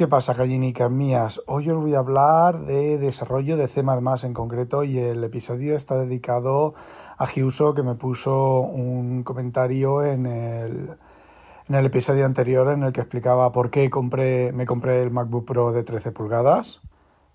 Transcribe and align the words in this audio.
¿Qué 0.00 0.08
pasa, 0.08 0.32
gallinicas 0.32 0.90
mías? 0.90 1.42
Hoy 1.46 1.68
os 1.68 1.76
voy 1.76 1.94
a 1.94 1.98
hablar 1.98 2.60
de 2.60 2.96
desarrollo 2.96 3.58
de 3.58 3.68
C++ 3.68 3.82
en 3.82 4.32
concreto 4.32 4.82
y 4.82 4.98
el 4.98 5.22
episodio 5.22 5.76
está 5.76 5.98
dedicado 5.98 6.72
a 7.18 7.26
Giuso 7.26 7.74
que 7.74 7.82
me 7.82 7.96
puso 7.96 8.60
un 8.60 9.22
comentario 9.24 10.02
en 10.02 10.24
el, 10.24 10.96
en 11.68 11.74
el 11.74 11.84
episodio 11.84 12.24
anterior 12.24 12.68
en 12.68 12.82
el 12.82 12.94
que 12.94 13.02
explicaba 13.02 13.52
por 13.52 13.68
qué 13.68 13.90
compré, 13.90 14.52
me 14.52 14.64
compré 14.64 15.02
el 15.02 15.10
MacBook 15.10 15.44
Pro 15.44 15.70
de 15.70 15.84
13 15.84 16.12
pulgadas 16.12 16.80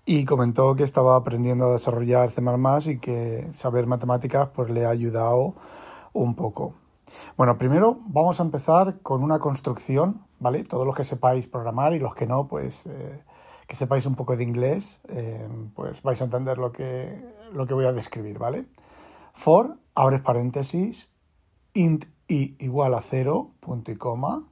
y 0.04 0.24
comentó 0.24 0.74
que 0.74 0.82
estaba 0.82 1.14
aprendiendo 1.14 1.66
a 1.66 1.74
desarrollar 1.74 2.32
C++ 2.32 2.42
y 2.90 2.98
que 2.98 3.48
saber 3.52 3.86
matemáticas 3.86 4.48
pues 4.52 4.70
le 4.70 4.86
ha 4.86 4.90
ayudado 4.90 5.54
un 6.12 6.34
poco. 6.34 6.74
Bueno, 7.36 7.58
primero 7.58 7.98
vamos 8.06 8.40
a 8.40 8.42
empezar 8.42 9.00
con 9.02 9.22
una 9.22 9.38
construcción, 9.38 10.22
¿vale? 10.38 10.64
Todos 10.64 10.86
los 10.86 10.96
que 10.96 11.04
sepáis 11.04 11.46
programar 11.46 11.92
y 11.92 11.98
los 11.98 12.14
que 12.14 12.26
no, 12.26 12.48
pues 12.48 12.86
eh, 12.86 13.22
que 13.66 13.76
sepáis 13.76 14.06
un 14.06 14.14
poco 14.14 14.36
de 14.36 14.44
inglés, 14.44 15.00
eh, 15.08 15.48
pues 15.74 16.02
vais 16.02 16.20
a 16.20 16.24
entender 16.24 16.58
lo 16.58 16.72
que, 16.72 17.22
lo 17.52 17.66
que 17.66 17.74
voy 17.74 17.86
a 17.86 17.92
describir, 17.92 18.38
¿vale? 18.38 18.66
For, 19.34 19.76
abres 19.94 20.22
paréntesis, 20.22 21.10
int 21.74 22.06
i 22.28 22.56
igual 22.58 22.94
a 22.94 23.02
0, 23.02 23.50
punto 23.60 23.90
y 23.92 23.96
coma, 23.96 24.44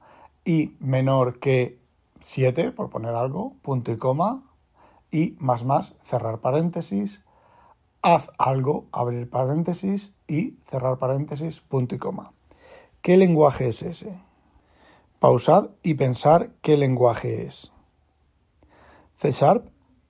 y 0.43 0.75
menor 0.79 1.39
que 1.39 1.79
7, 2.19 2.71
por 2.71 2.89
poner 2.89 3.15
algo, 3.15 3.53
punto 3.61 3.91
y 3.91 3.97
coma, 3.97 4.43
y 5.11 5.35
más 5.39 5.65
más, 5.65 5.95
cerrar 6.03 6.39
paréntesis, 6.39 7.21
haz 8.01 8.29
algo, 8.37 8.85
abrir 8.91 9.29
paréntesis 9.29 10.13
y 10.27 10.57
cerrar 10.67 10.97
paréntesis, 10.97 11.61
punto 11.61 11.95
y 11.95 11.97
coma. 11.97 12.31
¿Qué 13.05 13.17
lenguaje 13.17 13.69
es 13.69 13.83
ese? 13.83 14.19
Pausad 15.19 15.69
y 15.83 15.93
pensar 15.93 16.49
qué 16.63 16.75
lenguaje 16.75 17.45
es. 17.45 17.71
C 19.15 19.31
Sharp, 19.31 19.67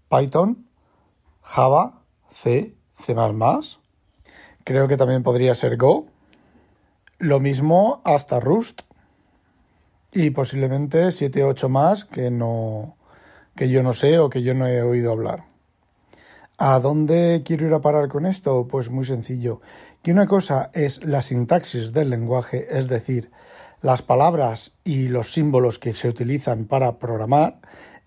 Python, 0.07 0.69
Java, 1.41 2.03
C, 2.31 2.73
C++. 2.97 3.13
Creo 4.63 4.87
que 4.87 4.95
también 4.95 5.23
podría 5.23 5.55
ser 5.55 5.75
Go. 5.75 6.05
Lo 7.17 7.41
mismo 7.41 8.01
hasta 8.05 8.39
Rust. 8.39 8.83
Y 10.13 10.29
posiblemente 10.29 11.11
7 11.11 11.43
o 11.43 11.49
8 11.49 11.67
más 11.67 12.05
que 12.05 12.31
no 12.31 12.95
que 13.57 13.67
yo 13.67 13.83
no 13.83 13.91
sé 13.91 14.19
o 14.19 14.29
que 14.29 14.41
yo 14.41 14.53
no 14.53 14.67
he 14.67 14.81
oído 14.81 15.11
hablar. 15.11 15.43
¿A 16.57 16.79
dónde 16.79 17.41
quiero 17.43 17.67
ir 17.67 17.73
a 17.73 17.81
parar 17.81 18.07
con 18.07 18.25
esto? 18.25 18.65
Pues 18.67 18.89
muy 18.89 19.03
sencillo. 19.03 19.59
Que 20.01 20.11
una 20.11 20.25
cosa 20.25 20.71
es 20.73 21.03
la 21.03 21.21
sintaxis 21.21 21.91
del 21.91 22.09
lenguaje, 22.09 22.67
es 22.69 22.87
decir, 22.87 23.29
las 23.81 24.01
palabras 24.01 24.71
y 24.85 25.09
los 25.09 25.33
símbolos 25.33 25.79
que 25.79 25.93
se 25.93 26.07
utilizan 26.07 26.65
para 26.65 26.97
programar, 26.97 27.59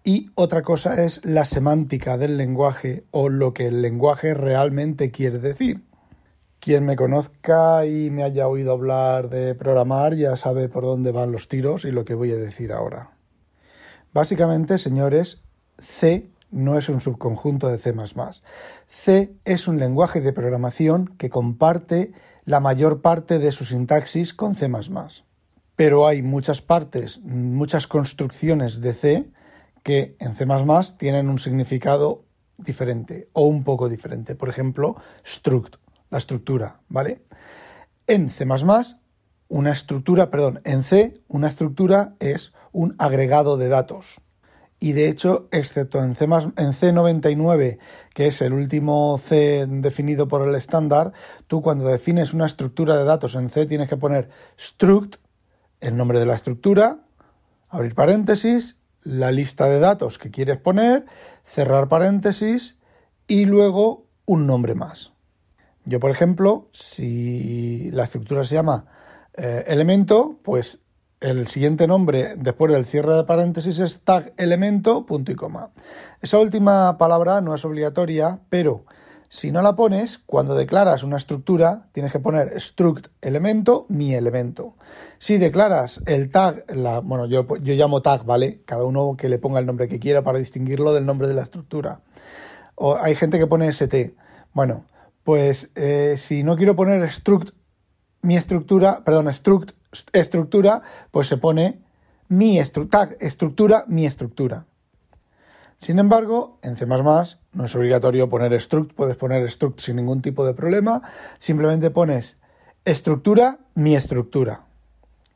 y 0.02 0.30
otra 0.34 0.62
cosa 0.62 1.04
es 1.04 1.22
la 1.26 1.44
semántica 1.44 2.16
del 2.16 2.38
lenguaje 2.38 3.04
o 3.10 3.28
lo 3.28 3.52
que 3.52 3.66
el 3.66 3.82
lenguaje 3.82 4.32
realmente 4.32 5.10
quiere 5.10 5.38
decir. 5.38 5.82
Quien 6.58 6.86
me 6.86 6.96
conozca 6.96 7.84
y 7.84 8.08
me 8.08 8.22
haya 8.22 8.48
oído 8.48 8.72
hablar 8.72 9.28
de 9.28 9.54
programar 9.54 10.14
ya 10.14 10.36
sabe 10.36 10.70
por 10.70 10.84
dónde 10.84 11.12
van 11.12 11.32
los 11.32 11.48
tiros 11.48 11.84
y 11.84 11.92
lo 11.92 12.06
que 12.06 12.14
voy 12.14 12.32
a 12.32 12.36
decir 12.36 12.72
ahora. 12.72 13.10
Básicamente, 14.14 14.78
señores, 14.78 15.42
C 15.78 16.30
no 16.50 16.78
es 16.78 16.88
un 16.88 17.00
subconjunto 17.00 17.68
de 17.68 17.78
C⁇ 17.78 17.94
C 18.86 19.34
es 19.44 19.68
un 19.68 19.78
lenguaje 19.78 20.20
de 20.20 20.32
programación 20.32 21.14
que 21.18 21.30
comparte 21.30 22.12
la 22.44 22.60
mayor 22.60 23.02
parte 23.02 23.38
de 23.38 23.52
su 23.52 23.64
sintaxis 23.64 24.34
con 24.34 24.54
C⁇ 24.54 24.69
Pero 25.76 26.06
hay 26.06 26.22
muchas 26.22 26.62
partes, 26.62 27.20
muchas 27.24 27.86
construcciones 27.86 28.80
de 28.80 28.92
C 28.94 29.30
que 29.82 30.16
en 30.19 30.34
C⁇ 30.34 30.46
tienen 30.96 31.28
un 31.28 31.38
significado 31.38 32.24
diferente 32.56 33.28
o 33.32 33.46
un 33.46 33.62
poco 33.64 33.88
diferente. 33.88 34.34
Por 34.34 34.48
ejemplo, 34.48 34.96
struct, 35.24 35.76
la 36.10 36.19
estructura, 36.19 36.80
¿vale? 36.88 37.22
En 38.06 38.30
C 38.30 38.47
una 39.50 39.72
estructura, 39.72 40.30
perdón, 40.30 40.60
en 40.65 40.82
C 40.82 41.22
una 41.28 41.48
estructura 41.48 42.16
es 42.20 42.53
un 42.72 42.94
agregado 42.98 43.56
de 43.56 43.69
datos 43.69 44.20
y 44.81 44.93
de 44.93 45.09
hecho, 45.09 45.49
excepto 45.50 46.03
en 46.03 46.15
C, 46.15 46.25
en 46.25 46.72
C99, 46.72 47.78
que 48.15 48.27
es 48.28 48.41
el 48.43 48.53
último 48.53 49.19
C 49.19 49.66
definido 49.69 50.28
por 50.28 50.47
el 50.47 50.55
estándar, 50.55 51.12
tú 51.49 51.62
cuando 51.62 51.87
defines 51.87 52.33
una 52.33 52.47
estructura 52.47 52.97
de 52.97 53.05
datos 53.05 53.34
en 53.34 53.50
C 53.50 53.66
tienes 53.66 53.89
que 53.89 53.97
poner 53.97 54.28
struct, 54.59 55.16
el 55.81 55.97
nombre 55.97 56.21
de 56.21 56.27
la 56.27 56.34
estructura, 56.34 57.00
abrir 57.69 57.94
paréntesis, 57.94 58.77
la 59.03 59.33
lista 59.33 59.66
de 59.66 59.81
datos 59.81 60.19
que 60.19 60.31
quieres 60.31 60.59
poner, 60.59 61.06
cerrar 61.45 61.89
paréntesis 61.89 62.77
y 63.27 63.47
luego 63.47 64.06
un 64.27 64.47
nombre 64.47 64.75
más. 64.75 65.12
Yo, 65.84 66.00
por 66.00 66.10
ejemplo, 66.10 66.69
si 66.72 67.91
la 67.93 68.05
estructura 68.05 68.45
se 68.45 68.56
llama 68.56 68.87
eh, 69.34 69.65
elemento, 69.66 70.39
pues 70.43 70.81
el 71.20 71.48
siguiente 71.48 71.86
nombre 71.86 72.34
después 72.36 72.72
del 72.72 72.84
cierre 72.84 73.14
de 73.14 73.24
paréntesis 73.24 73.80
es 73.80 74.00
tag 74.02 74.32
elemento 74.36 75.04
punto 75.04 75.32
y 75.32 75.34
coma. 75.34 75.70
Esa 76.22 76.38
última 76.38 76.96
palabra 76.98 77.40
no 77.40 77.54
es 77.54 77.64
obligatoria, 77.64 78.40
pero 78.50 78.84
si 79.28 79.50
no 79.50 79.60
la 79.60 79.76
pones, 79.76 80.18
cuando 80.24 80.54
declaras 80.54 81.02
una 81.02 81.16
estructura, 81.16 81.88
tienes 81.92 82.12
que 82.12 82.20
poner 82.20 82.58
struct 82.60 83.08
elemento, 83.20 83.84
mi 83.88 84.14
elemento. 84.14 84.74
Si 85.18 85.36
declaras 85.36 86.02
el 86.06 86.30
tag, 86.30 86.64
la, 86.74 87.00
bueno, 87.00 87.26
yo, 87.26 87.46
yo 87.58 87.74
llamo 87.74 88.00
tag, 88.00 88.24
¿vale? 88.24 88.62
Cada 88.64 88.84
uno 88.84 89.16
que 89.18 89.28
le 89.28 89.38
ponga 89.38 89.58
el 89.58 89.66
nombre 89.66 89.86
que 89.86 89.98
quiera 89.98 90.22
para 90.22 90.38
distinguirlo 90.38 90.94
del 90.94 91.04
nombre 91.04 91.28
de 91.28 91.34
la 91.34 91.42
estructura. 91.42 92.00
O 92.74 92.96
hay 92.96 93.14
gente 93.16 93.38
que 93.38 93.46
pone 93.46 93.68
st. 93.68 94.14
Bueno, 94.54 94.86
pues 95.24 95.70
eh, 95.74 96.14
si 96.16 96.42
no 96.42 96.56
quiero 96.56 96.74
poner 96.74 97.10
struct 97.10 97.50
mi 98.22 98.36
estructura, 98.36 99.04
perdón, 99.04 99.32
struct 99.32 99.72
estructura, 100.12 100.82
pues 101.10 101.28
se 101.28 101.37
pone 101.37 101.81
mi 102.28 102.60
tag 102.91 103.16
estructura, 103.21 103.84
mi 103.88 104.06
estructura. 104.06 104.66
Sin 105.78 105.99
embargo, 105.99 106.59
en 106.62 106.76
C++ 106.76 106.87
no 106.87 107.65
es 107.65 107.75
obligatorio 107.75 108.28
poner 108.28 108.60
struct, 108.60 108.94
puedes 108.94 109.16
poner 109.16 109.48
struct 109.48 109.78
sin 109.78 109.97
ningún 109.97 110.22
tipo 110.22 110.44
de 110.44 110.53
problema, 110.53 111.03
simplemente 111.38 111.91
pones 111.91 112.37
estructura, 112.84 113.59
mi 113.75 113.94
estructura. 113.94 114.66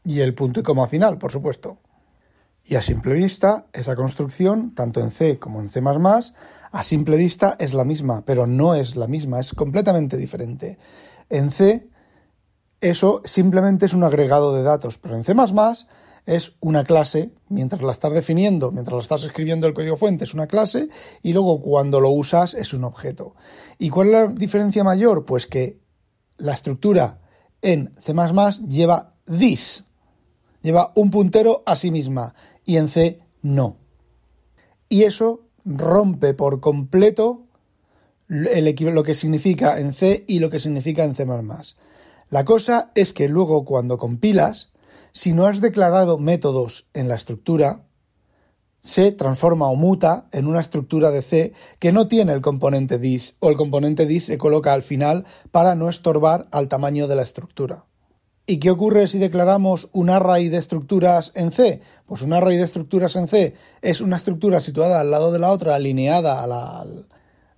Y 0.04 0.20
el 0.20 0.34
punto 0.34 0.60
y 0.60 0.62
coma 0.64 0.88
final, 0.88 1.18
por 1.18 1.30
supuesto. 1.30 1.78
Y 2.64 2.74
a 2.74 2.82
simple 2.82 3.14
vista, 3.14 3.66
esa 3.72 3.94
construcción, 3.94 4.74
tanto 4.74 5.00
en 5.00 5.10
C 5.10 5.38
como 5.38 5.60
en 5.60 5.70
C++, 5.70 5.80
a 5.80 6.82
simple 6.82 7.16
vista 7.16 7.56
es 7.60 7.72
la 7.74 7.84
misma, 7.84 8.24
pero 8.24 8.46
no 8.46 8.74
es 8.74 8.96
la 8.96 9.06
misma, 9.06 9.38
es 9.38 9.52
completamente 9.52 10.16
diferente. 10.16 10.78
En 11.28 11.50
C 11.50 11.88
eso 12.82 13.22
simplemente 13.24 13.86
es 13.86 13.94
un 13.94 14.04
agregado 14.04 14.54
de 14.54 14.62
datos, 14.62 14.98
pero 14.98 15.16
en 15.16 15.24
C 15.24 15.34
es 16.26 16.54
una 16.60 16.84
clase, 16.84 17.30
mientras 17.48 17.80
la 17.82 17.92
estás 17.92 18.12
definiendo, 18.12 18.70
mientras 18.70 18.94
la 18.94 19.02
estás 19.02 19.24
escribiendo 19.24 19.66
el 19.66 19.74
código 19.74 19.96
fuente, 19.96 20.24
es 20.24 20.34
una 20.34 20.46
clase, 20.46 20.88
y 21.22 21.32
luego 21.32 21.60
cuando 21.62 22.00
lo 22.00 22.10
usas 22.10 22.54
es 22.54 22.74
un 22.74 22.84
objeto. 22.84 23.34
¿Y 23.78 23.88
cuál 23.88 24.08
es 24.08 24.12
la 24.12 24.26
diferencia 24.26 24.84
mayor? 24.84 25.24
Pues 25.24 25.46
que 25.46 25.80
la 26.38 26.54
estructura 26.54 27.20
en 27.60 27.94
C 28.00 28.12
lleva 28.68 29.14
this, 29.26 29.84
lleva 30.60 30.92
un 30.96 31.10
puntero 31.10 31.62
a 31.66 31.76
sí 31.76 31.90
misma, 31.90 32.34
y 32.64 32.76
en 32.76 32.88
C 32.88 33.20
no. 33.42 33.76
Y 34.88 35.04
eso 35.04 35.46
rompe 35.64 36.34
por 36.34 36.60
completo 36.60 37.46
lo 38.26 39.02
que 39.02 39.14
significa 39.14 39.78
en 39.78 39.92
C 39.92 40.24
y 40.26 40.40
lo 40.40 40.50
que 40.50 40.58
significa 40.58 41.04
en 41.04 41.14
C. 41.14 41.26
La 42.32 42.46
cosa 42.46 42.90
es 42.94 43.12
que 43.12 43.28
luego 43.28 43.66
cuando 43.66 43.98
compilas, 43.98 44.70
si 45.12 45.34
no 45.34 45.44
has 45.44 45.60
declarado 45.60 46.16
métodos 46.16 46.88
en 46.94 47.06
la 47.06 47.14
estructura, 47.14 47.84
se 48.78 49.12
transforma 49.12 49.66
o 49.66 49.76
muta 49.76 50.28
en 50.32 50.46
una 50.46 50.62
estructura 50.62 51.10
de 51.10 51.20
C 51.20 51.52
que 51.78 51.92
no 51.92 52.08
tiene 52.08 52.32
el 52.32 52.40
componente 52.40 52.98
dis 52.98 53.36
o 53.40 53.50
el 53.50 53.56
componente 53.56 54.06
dis 54.06 54.24
se 54.24 54.38
coloca 54.38 54.72
al 54.72 54.80
final 54.80 55.26
para 55.50 55.74
no 55.74 55.90
estorbar 55.90 56.48
al 56.52 56.68
tamaño 56.68 57.06
de 57.06 57.16
la 57.16 57.22
estructura. 57.22 57.84
¿Y 58.46 58.60
qué 58.60 58.70
ocurre 58.70 59.08
si 59.08 59.18
declaramos 59.18 59.90
un 59.92 60.08
array 60.08 60.48
de 60.48 60.56
estructuras 60.56 61.32
en 61.34 61.52
C? 61.52 61.82
Pues 62.06 62.22
un 62.22 62.32
array 62.32 62.56
de 62.56 62.64
estructuras 62.64 63.14
en 63.16 63.28
C 63.28 63.54
es 63.82 64.00
una 64.00 64.16
estructura 64.16 64.62
situada 64.62 65.02
al 65.02 65.10
lado 65.10 65.32
de 65.32 65.38
la 65.38 65.50
otra, 65.50 65.74
alineada 65.74 66.42
a 66.42 66.46
la, 66.46 66.86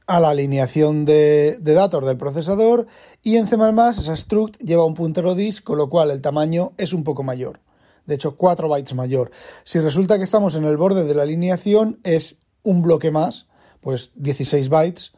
a 0.06 0.20
la 0.20 0.30
alineación 0.30 1.04
de, 1.04 1.58
datos 1.60 2.04
del 2.04 2.16
procesador 2.16 2.86
y 3.22 3.36
en 3.36 3.46
C++ 3.46 3.56
esa 3.56 4.16
struct 4.16 4.62
lleva 4.62 4.84
un 4.84 4.94
puntero 4.94 5.34
dis, 5.34 5.62
con 5.62 5.78
lo 5.78 5.88
cual 5.88 6.10
el 6.10 6.20
tamaño 6.20 6.72
es 6.76 6.92
un 6.92 7.04
poco 7.04 7.22
mayor. 7.22 7.60
De 8.06 8.16
hecho, 8.16 8.36
4 8.36 8.68
bytes 8.68 8.94
mayor. 8.94 9.30
Si 9.64 9.78
resulta 9.78 10.18
que 10.18 10.24
estamos 10.24 10.56
en 10.56 10.64
el 10.64 10.76
borde 10.76 11.04
de 11.04 11.14
la 11.14 11.22
alineación, 11.22 12.00
es 12.04 12.36
un 12.62 12.82
bloque 12.82 13.10
más, 13.10 13.46
pues 13.80 14.12
16 14.16 14.68
bytes, 14.68 15.12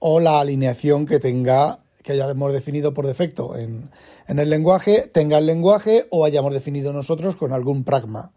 o 0.00 0.18
la 0.18 0.40
alineación 0.40 1.06
que 1.06 1.20
tenga, 1.20 1.80
que 2.02 2.12
hayamos 2.12 2.52
definido 2.52 2.92
por 2.92 3.06
defecto 3.06 3.56
en, 3.56 3.90
en 4.26 4.38
el 4.40 4.50
lenguaje, 4.50 5.06
tenga 5.06 5.38
el 5.38 5.46
lenguaje 5.46 6.06
o 6.10 6.24
hayamos 6.24 6.52
definido 6.52 6.92
nosotros 6.92 7.36
con 7.36 7.52
algún 7.52 7.84
pragma. 7.84 8.32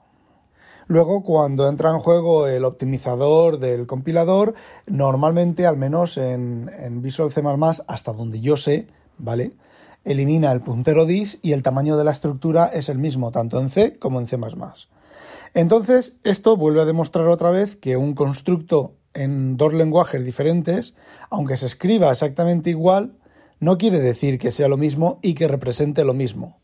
Luego, 0.89 1.21
cuando 1.21 1.69
entra 1.69 1.91
en 1.91 1.99
juego 1.99 2.47
el 2.47 2.65
optimizador 2.65 3.59
del 3.59 3.85
compilador, 3.85 4.55
normalmente, 4.87 5.67
al 5.67 5.77
menos 5.77 6.17
en, 6.17 6.67
en 6.79 7.03
Visual 7.03 7.31
C++, 7.31 7.43
hasta 7.85 8.11
donde 8.11 8.41
yo 8.41 8.57
sé, 8.57 8.87
¿vale? 9.19 9.51
Elimina 10.03 10.51
el 10.51 10.61
puntero 10.61 11.05
dis 11.05 11.37
y 11.43 11.51
el 11.51 11.61
tamaño 11.61 11.95
de 11.95 12.05
la 12.05 12.11
estructura 12.11 12.65
es 12.65 12.89
el 12.89 12.97
mismo, 12.97 13.29
tanto 13.29 13.59
en 13.59 13.69
C 13.69 13.99
como 13.99 14.19
en 14.19 14.27
C++. 14.27 14.39
Entonces, 15.53 16.13
esto 16.23 16.57
vuelve 16.57 16.81
a 16.81 16.85
demostrar 16.85 17.27
otra 17.27 17.51
vez 17.51 17.75
que 17.75 17.95
un 17.95 18.15
constructo 18.15 18.95
en 19.13 19.57
dos 19.57 19.75
lenguajes 19.75 20.25
diferentes, 20.25 20.95
aunque 21.29 21.57
se 21.57 21.67
escriba 21.67 22.09
exactamente 22.09 22.71
igual, 22.71 23.13
no 23.59 23.77
quiere 23.77 23.99
decir 23.99 24.39
que 24.39 24.51
sea 24.51 24.67
lo 24.67 24.77
mismo 24.77 25.19
y 25.21 25.35
que 25.35 25.47
represente 25.47 26.03
lo 26.03 26.15
mismo. 26.15 26.57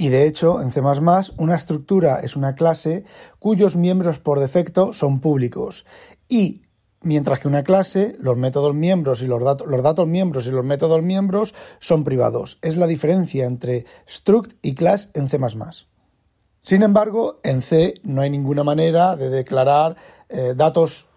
Y 0.00 0.10
de 0.10 0.28
hecho, 0.28 0.62
en 0.62 0.70
C++, 0.70 0.80
una 0.80 1.56
estructura 1.56 2.20
es 2.20 2.36
una 2.36 2.54
clase 2.54 3.04
cuyos 3.40 3.74
miembros 3.74 4.20
por 4.20 4.38
defecto 4.38 4.92
son 4.92 5.20
públicos. 5.20 5.84
Y 6.28 6.62
mientras 7.02 7.40
que 7.40 7.48
una 7.48 7.64
clase, 7.64 8.14
los 8.20 8.36
métodos 8.36 8.76
miembros 8.76 9.22
y 9.22 9.26
los, 9.26 9.42
los 9.42 9.82
datos 9.82 10.06
miembros 10.06 10.46
y 10.46 10.52
los 10.52 10.64
métodos 10.64 11.02
miembros 11.02 11.52
son 11.80 12.04
privados. 12.04 12.58
Es 12.62 12.76
la 12.76 12.86
diferencia 12.86 13.44
entre 13.44 13.86
struct 14.08 14.52
y 14.62 14.76
class 14.76 15.10
en 15.14 15.28
C++. 15.28 15.38
Sin 16.62 16.82
embargo, 16.82 17.40
en 17.42 17.60
C 17.60 17.94
no 18.04 18.20
hay 18.20 18.30
ninguna 18.30 18.62
manera 18.62 19.16
de 19.16 19.30
declarar 19.30 19.96
eh, 20.28 20.54
datos 20.56 21.08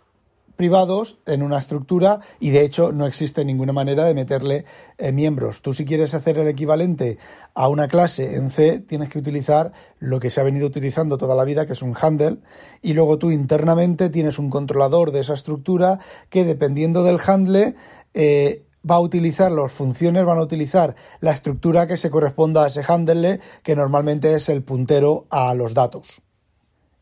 privados 0.62 1.18
en 1.26 1.42
una 1.42 1.58
estructura 1.58 2.20
y 2.40 2.52
de 2.52 2.64
hecho 2.64 2.92
no 2.92 3.08
existe 3.08 3.44
ninguna 3.44 3.74
manera 3.74 4.06
de 4.06 4.14
meterle 4.14 4.64
eh, 5.00 5.12
miembros. 5.12 5.64
Tú 5.64 5.74
si 5.74 5.86
quieres 5.86 6.14
hacer 6.14 6.38
el 6.38 6.48
equivalente 6.48 7.18
a 7.56 7.68
una 7.68 7.88
clase 7.88 8.36
en 8.36 8.52
C 8.52 8.78
tienes 8.78 9.10
que 9.10 9.18
utilizar 9.18 9.74
lo 9.98 10.20
que 10.20 10.30
se 10.30 10.40
ha 10.40 10.44
venido 10.44 10.68
utilizando 10.68 11.18
toda 11.18 11.34
la 11.34 11.46
vida 11.46 11.66
que 11.66 11.74
es 11.74 11.82
un 11.82 11.96
handle 12.00 12.38
y 12.84 12.94
luego 12.94 13.18
tú 13.18 13.32
internamente 13.32 14.10
tienes 14.10 14.38
un 14.38 14.52
controlador 14.52 15.12
de 15.12 15.22
esa 15.22 15.34
estructura 15.34 15.98
que 16.30 16.46
dependiendo 16.46 17.04
del 17.04 17.18
handle 17.26 17.74
eh, 18.14 18.64
va 18.88 18.98
a 18.98 19.02
utilizar, 19.02 19.52
las 19.52 19.72
funciones 19.72 20.24
van 20.26 20.38
a 20.38 20.44
utilizar 20.44 20.96
la 21.22 21.32
estructura 21.32 21.88
que 21.88 21.98
se 21.98 22.12
corresponda 22.12 22.66
a 22.66 22.68
ese 22.68 22.84
handle 22.88 23.40
que 23.64 23.76
normalmente 23.76 24.36
es 24.36 24.48
el 24.48 24.62
puntero 24.62 25.26
a 25.32 25.56
los 25.56 25.74
datos. 25.74 26.22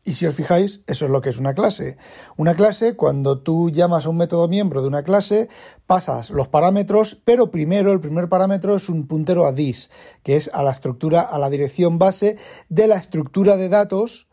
Y 0.02 0.14
si 0.14 0.26
os 0.26 0.34
fijáis, 0.34 0.80
eso 0.86 1.04
es 1.04 1.10
lo 1.10 1.20
que 1.20 1.28
es 1.28 1.38
una 1.38 1.52
clase. 1.52 1.98
Una 2.36 2.54
clase, 2.54 2.96
cuando 2.96 3.42
tú 3.42 3.70
llamas 3.70 4.06
a 4.06 4.08
un 4.08 4.16
método 4.16 4.48
miembro 4.48 4.80
de 4.80 4.88
una 4.88 5.02
clase, 5.02 5.48
pasas 5.86 6.30
los 6.30 6.48
parámetros, 6.48 7.20
pero 7.24 7.50
primero 7.50 7.92
el 7.92 8.00
primer 8.00 8.28
parámetro 8.28 8.76
es 8.76 8.88
un 8.88 9.06
puntero 9.06 9.46
a 9.46 9.52
dis, 9.52 9.90
que 10.22 10.36
es 10.36 10.50
a 10.54 10.62
la 10.62 10.70
estructura, 10.70 11.20
a 11.20 11.38
la 11.38 11.50
dirección 11.50 11.98
base 11.98 12.38
de 12.70 12.86
la 12.86 12.96
estructura 12.96 13.58
de 13.58 13.68
datos 13.68 14.26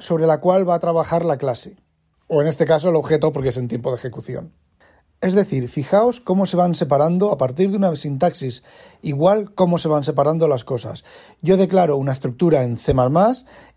sobre 0.00 0.26
la 0.26 0.38
cual 0.38 0.68
va 0.68 0.74
a 0.74 0.80
trabajar 0.80 1.24
la 1.24 1.38
clase. 1.38 1.76
O 2.28 2.40
en 2.40 2.46
este 2.46 2.66
caso 2.66 2.90
el 2.90 2.96
objeto 2.96 3.32
porque 3.32 3.48
es 3.48 3.56
en 3.56 3.68
tiempo 3.68 3.90
de 3.90 3.96
ejecución. 3.96 4.52
Es 5.20 5.34
decir, 5.34 5.68
fijaos 5.68 6.20
cómo 6.20 6.46
se 6.46 6.56
van 6.56 6.76
separando 6.76 7.32
a 7.32 7.38
partir 7.38 7.70
de 7.70 7.76
una 7.76 7.94
sintaxis, 7.96 8.62
igual 9.02 9.52
cómo 9.52 9.78
se 9.78 9.88
van 9.88 10.04
separando 10.04 10.46
las 10.46 10.62
cosas. 10.62 11.04
Yo 11.42 11.56
declaro 11.56 11.96
una 11.96 12.12
estructura 12.12 12.62
en 12.62 12.76
C++ 12.76 12.94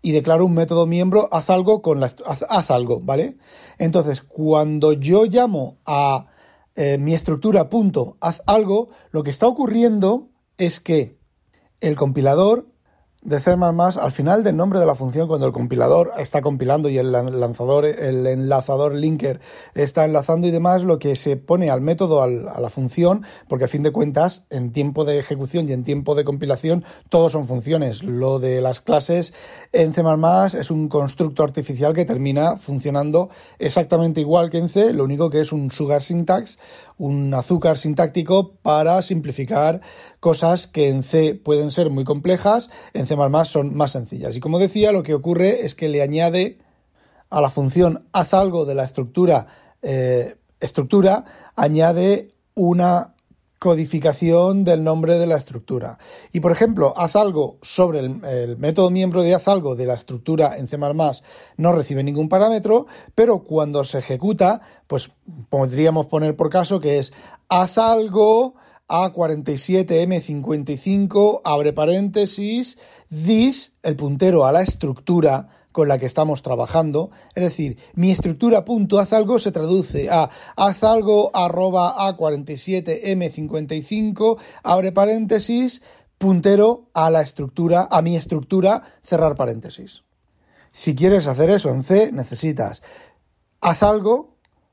y 0.02 0.12
declaro 0.12 0.46
un 0.46 0.54
método 0.54 0.86
miembro 0.86 1.28
haz 1.32 1.50
algo 1.50 1.82
con 1.82 1.98
la 1.98 2.12
haz, 2.26 2.70
algo, 2.70 3.00
¿vale? 3.00 3.38
Entonces, 3.78 4.22
cuando 4.22 4.92
yo 4.92 5.24
llamo 5.24 5.78
a 5.84 6.28
eh, 6.76 6.96
mi 6.98 7.12
estructura 7.12 7.68
punto 7.68 8.16
haz 8.20 8.40
algo, 8.46 8.90
lo 9.10 9.24
que 9.24 9.30
está 9.30 9.48
ocurriendo 9.48 10.28
es 10.58 10.78
que 10.78 11.18
el 11.80 11.96
compilador 11.96 12.71
de 13.22 13.40
C++, 13.40 13.52
al 13.52 14.12
final 14.12 14.42
del 14.42 14.56
nombre 14.56 14.80
de 14.80 14.86
la 14.86 14.96
función, 14.96 15.28
cuando 15.28 15.46
el 15.46 15.52
compilador 15.52 16.10
está 16.18 16.42
compilando 16.42 16.88
y 16.88 16.98
el 16.98 17.12
lanzador, 17.12 17.84
el 17.84 18.26
enlazador 18.26 18.94
linker 18.94 19.40
está 19.74 20.04
enlazando 20.04 20.48
y 20.48 20.50
demás, 20.50 20.82
lo 20.82 20.98
que 20.98 21.14
se 21.14 21.36
pone 21.36 21.70
al 21.70 21.80
método, 21.80 22.22
a 22.22 22.26
la 22.26 22.70
función, 22.70 23.24
porque 23.48 23.66
a 23.66 23.68
fin 23.68 23.84
de 23.84 23.92
cuentas, 23.92 24.44
en 24.50 24.72
tiempo 24.72 25.04
de 25.04 25.20
ejecución 25.20 25.68
y 25.68 25.72
en 25.72 25.84
tiempo 25.84 26.14
de 26.16 26.24
compilación, 26.24 26.84
todos 27.08 27.32
son 27.32 27.46
funciones. 27.46 28.02
Lo 28.02 28.40
de 28.40 28.60
las 28.60 28.80
clases 28.80 29.32
en 29.72 29.92
C++ 29.92 30.02
es 30.58 30.70
un 30.72 30.88
constructo 30.88 31.44
artificial 31.44 31.92
que 31.92 32.04
termina 32.04 32.56
funcionando 32.56 33.30
exactamente 33.58 34.20
igual 34.20 34.50
que 34.50 34.58
en 34.58 34.68
C, 34.68 34.92
lo 34.92 35.04
único 35.04 35.30
que 35.30 35.40
es 35.40 35.52
un 35.52 35.70
sugar 35.70 36.02
syntax, 36.02 36.58
un 37.02 37.34
azúcar 37.34 37.78
sintáctico 37.78 38.52
para 38.62 39.02
simplificar 39.02 39.80
cosas 40.20 40.68
que 40.68 40.88
en 40.88 41.02
C 41.02 41.34
pueden 41.34 41.72
ser 41.72 41.90
muy 41.90 42.04
complejas, 42.04 42.70
en 42.94 43.06
C++ 43.08 43.16
son 43.44 43.74
más 43.74 43.90
sencillas. 43.90 44.36
Y 44.36 44.40
como 44.40 44.60
decía, 44.60 44.92
lo 44.92 45.02
que 45.02 45.14
ocurre 45.14 45.66
es 45.66 45.74
que 45.74 45.88
le 45.88 46.00
añade 46.00 46.58
a 47.28 47.40
la 47.40 47.50
función 47.50 48.06
haz 48.12 48.34
algo 48.34 48.66
de 48.66 48.74
la 48.76 48.84
estructura 48.84 49.48
eh, 49.82 50.36
estructura, 50.60 51.24
añade 51.56 52.28
una 52.54 53.11
codificación 53.62 54.64
del 54.64 54.82
nombre 54.82 55.20
de 55.20 55.28
la 55.28 55.36
estructura. 55.36 55.96
Y 56.32 56.40
por 56.40 56.50
ejemplo, 56.50 56.94
haz 56.96 57.14
algo 57.14 57.58
sobre 57.62 58.00
el, 58.00 58.56
método 58.58 58.90
miembro 58.90 59.22
de 59.22 59.36
haz 59.36 59.46
algo 59.46 59.76
de 59.76 59.86
la 59.86 59.94
estructura 59.94 60.58
en 60.58 60.66
C++ 60.66 60.76
no 61.58 61.72
recibe 61.72 62.02
ningún 62.02 62.28
parámetro, 62.28 62.88
pero 63.14 63.44
cuando 63.44 63.84
se 63.84 63.98
ejecuta, 63.98 64.60
pues 64.88 65.12
podríamos 65.48 66.06
poner 66.06 66.34
por 66.34 66.50
caso 66.50 66.80
que 66.80 66.98
es 66.98 67.12
haz 67.48 67.78
algo 67.78 68.56
a47M55, 68.88 71.42
abre 71.44 71.72
paréntesis, 71.72 72.76
this, 73.10 73.74
el 73.84 73.94
puntero 73.94 74.44
a 74.44 74.50
la 74.50 74.62
estructura 74.62 75.61
con 75.72 75.88
la 75.88 75.98
que 75.98 76.06
estamos 76.06 76.42
trabajando. 76.42 77.10
Es 77.34 77.42
decir, 77.42 77.78
mi 77.94 78.10
estructura 78.10 78.64
punto 78.64 78.98
haz 78.98 79.12
algo 79.12 79.38
se 79.38 79.50
traduce 79.50 80.08
a 80.10 80.30
haz 80.56 80.82
algo 80.84 81.30
arroba 81.34 81.96
A47M55, 82.12 84.38
abre 84.62 84.92
paréntesis, 84.92 85.82
puntero 86.18 86.90
a 86.94 87.10
la 87.10 87.22
estructura, 87.22 87.88
a 87.90 88.02
mi 88.02 88.16
estructura, 88.16 88.82
cerrar 89.02 89.34
paréntesis. 89.34 90.04
Si 90.72 90.94
quieres 90.94 91.26
hacer 91.26 91.50
eso 91.50 91.70
en 91.70 91.82
C, 91.82 92.12
necesitas 92.12 92.82
haz 93.60 93.82
algo 93.82 94.31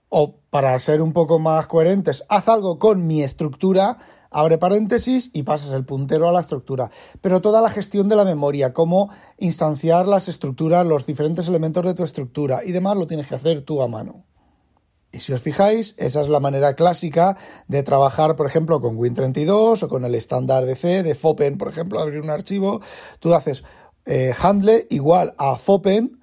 o 0.09 0.39
para 0.49 0.77
ser 0.79 1.01
un 1.01 1.13
poco 1.13 1.39
más 1.39 1.67
coherentes, 1.67 2.25
haz 2.27 2.47
algo 2.47 2.79
con 2.79 3.05
mi 3.05 3.21
estructura, 3.21 3.97
abre 4.31 4.57
paréntesis 4.57 5.29
y 5.33 5.43
pasas 5.43 5.71
el 5.71 5.85
puntero 5.85 6.27
a 6.27 6.31
la 6.31 6.41
estructura. 6.41 6.89
Pero 7.21 7.41
toda 7.41 7.61
la 7.61 7.69
gestión 7.69 8.09
de 8.09 8.15
la 8.15 8.25
memoria, 8.25 8.73
cómo 8.73 9.09
instanciar 9.37 10.07
las 10.07 10.27
estructuras, 10.27 10.85
los 10.85 11.05
diferentes 11.05 11.47
elementos 11.47 11.85
de 11.85 11.93
tu 11.93 12.03
estructura 12.03 12.63
y 12.65 12.71
demás 12.71 12.97
lo 12.97 13.07
tienes 13.07 13.27
que 13.27 13.35
hacer 13.35 13.61
tú 13.61 13.81
a 13.81 13.87
mano. 13.87 14.25
Y 15.11 15.21
si 15.21 15.33
os 15.33 15.41
fijáis, 15.41 15.95
esa 15.97 16.21
es 16.21 16.29
la 16.29 16.39
manera 16.39 16.75
clásica 16.75 17.35
de 17.67 17.81
trabajar, 17.81 18.35
por 18.35 18.45
ejemplo, 18.45 18.79
con 18.79 18.95
Win32 18.95 19.83
o 19.83 19.89
con 19.89 20.05
el 20.05 20.13
estándar 20.13 20.65
de 20.65 20.75
C, 20.75 21.01
de 21.01 21.15
Fopen, 21.15 21.57
por 21.57 21.67
ejemplo, 21.67 21.99
abrir 21.99 22.21
un 22.21 22.29
archivo. 22.29 22.79
Tú 23.19 23.33
haces 23.33 23.63
eh, 24.05 24.33
handle 24.39 24.85
igual 24.91 25.33
a 25.39 25.55
Fopen 25.55 26.18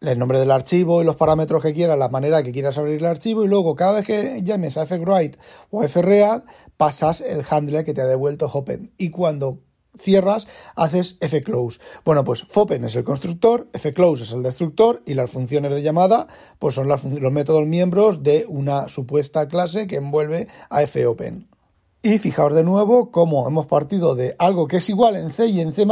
el 0.00 0.18
nombre 0.18 0.38
del 0.38 0.50
archivo 0.50 1.02
y 1.02 1.04
los 1.04 1.16
parámetros 1.16 1.62
que 1.62 1.74
quieras, 1.74 1.98
la 1.98 2.08
manera 2.08 2.42
que 2.42 2.52
quieras 2.52 2.78
abrir 2.78 2.96
el 2.96 3.06
archivo 3.06 3.44
y 3.44 3.48
luego 3.48 3.74
cada 3.74 3.92
vez 3.92 4.06
que 4.06 4.42
llames 4.42 4.76
a 4.76 4.86
fwrite 4.86 5.38
o 5.70 5.86
fread 5.86 6.42
pasas 6.76 7.20
el 7.20 7.44
handler 7.48 7.84
que 7.84 7.92
te 7.92 8.00
ha 8.00 8.06
devuelto 8.06 8.46
Hopen 8.46 8.92
y 8.96 9.10
cuando 9.10 9.58
cierras 9.98 10.46
haces 10.74 11.16
fclose. 11.20 11.80
Bueno, 12.04 12.24
pues 12.24 12.44
fopen 12.44 12.84
es 12.84 12.96
el 12.96 13.04
constructor, 13.04 13.68
fclose 13.74 14.22
es 14.22 14.32
el 14.32 14.42
destructor 14.42 15.02
y 15.04 15.14
las 15.14 15.30
funciones 15.30 15.74
de 15.74 15.82
llamada 15.82 16.28
pues 16.58 16.74
son 16.74 16.88
los 16.88 17.32
métodos 17.32 17.66
miembros 17.66 18.22
de 18.22 18.44
una 18.48 18.88
supuesta 18.88 19.48
clase 19.48 19.86
que 19.86 19.96
envuelve 19.96 20.48
a 20.70 20.86
fopen. 20.86 21.48
Y 22.02 22.16
fijaos 22.16 22.54
de 22.54 22.64
nuevo 22.64 23.10
cómo 23.10 23.46
hemos 23.46 23.66
partido 23.66 24.14
de 24.14 24.34
algo 24.38 24.66
que 24.66 24.78
es 24.78 24.88
igual 24.88 25.16
en 25.16 25.30
C 25.30 25.48
y 25.48 25.60
en 25.60 25.74
C++ 25.74 25.86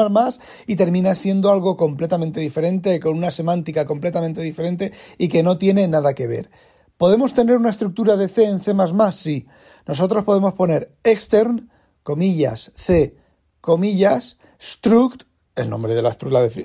y 0.66 0.76
termina 0.76 1.14
siendo 1.14 1.50
algo 1.52 1.76
completamente 1.76 2.40
diferente, 2.40 2.98
con 2.98 3.14
una 3.14 3.30
semántica 3.30 3.84
completamente 3.84 4.40
diferente 4.40 4.92
y 5.18 5.28
que 5.28 5.42
no 5.42 5.58
tiene 5.58 5.86
nada 5.86 6.14
que 6.14 6.26
ver. 6.26 6.50
¿Podemos 6.96 7.34
tener 7.34 7.58
una 7.58 7.68
estructura 7.68 8.16
de 8.16 8.28
C 8.28 8.46
en 8.46 8.62
C++? 8.62 8.72
Sí. 9.12 9.46
Nosotros 9.86 10.24
podemos 10.24 10.54
poner 10.54 10.96
extern, 11.04 11.68
comillas, 12.02 12.72
C, 12.74 13.14
comillas, 13.60 14.38
struct, 14.58 15.24
el 15.56 15.68
nombre 15.68 15.94
de 15.94 16.00
la, 16.00 16.16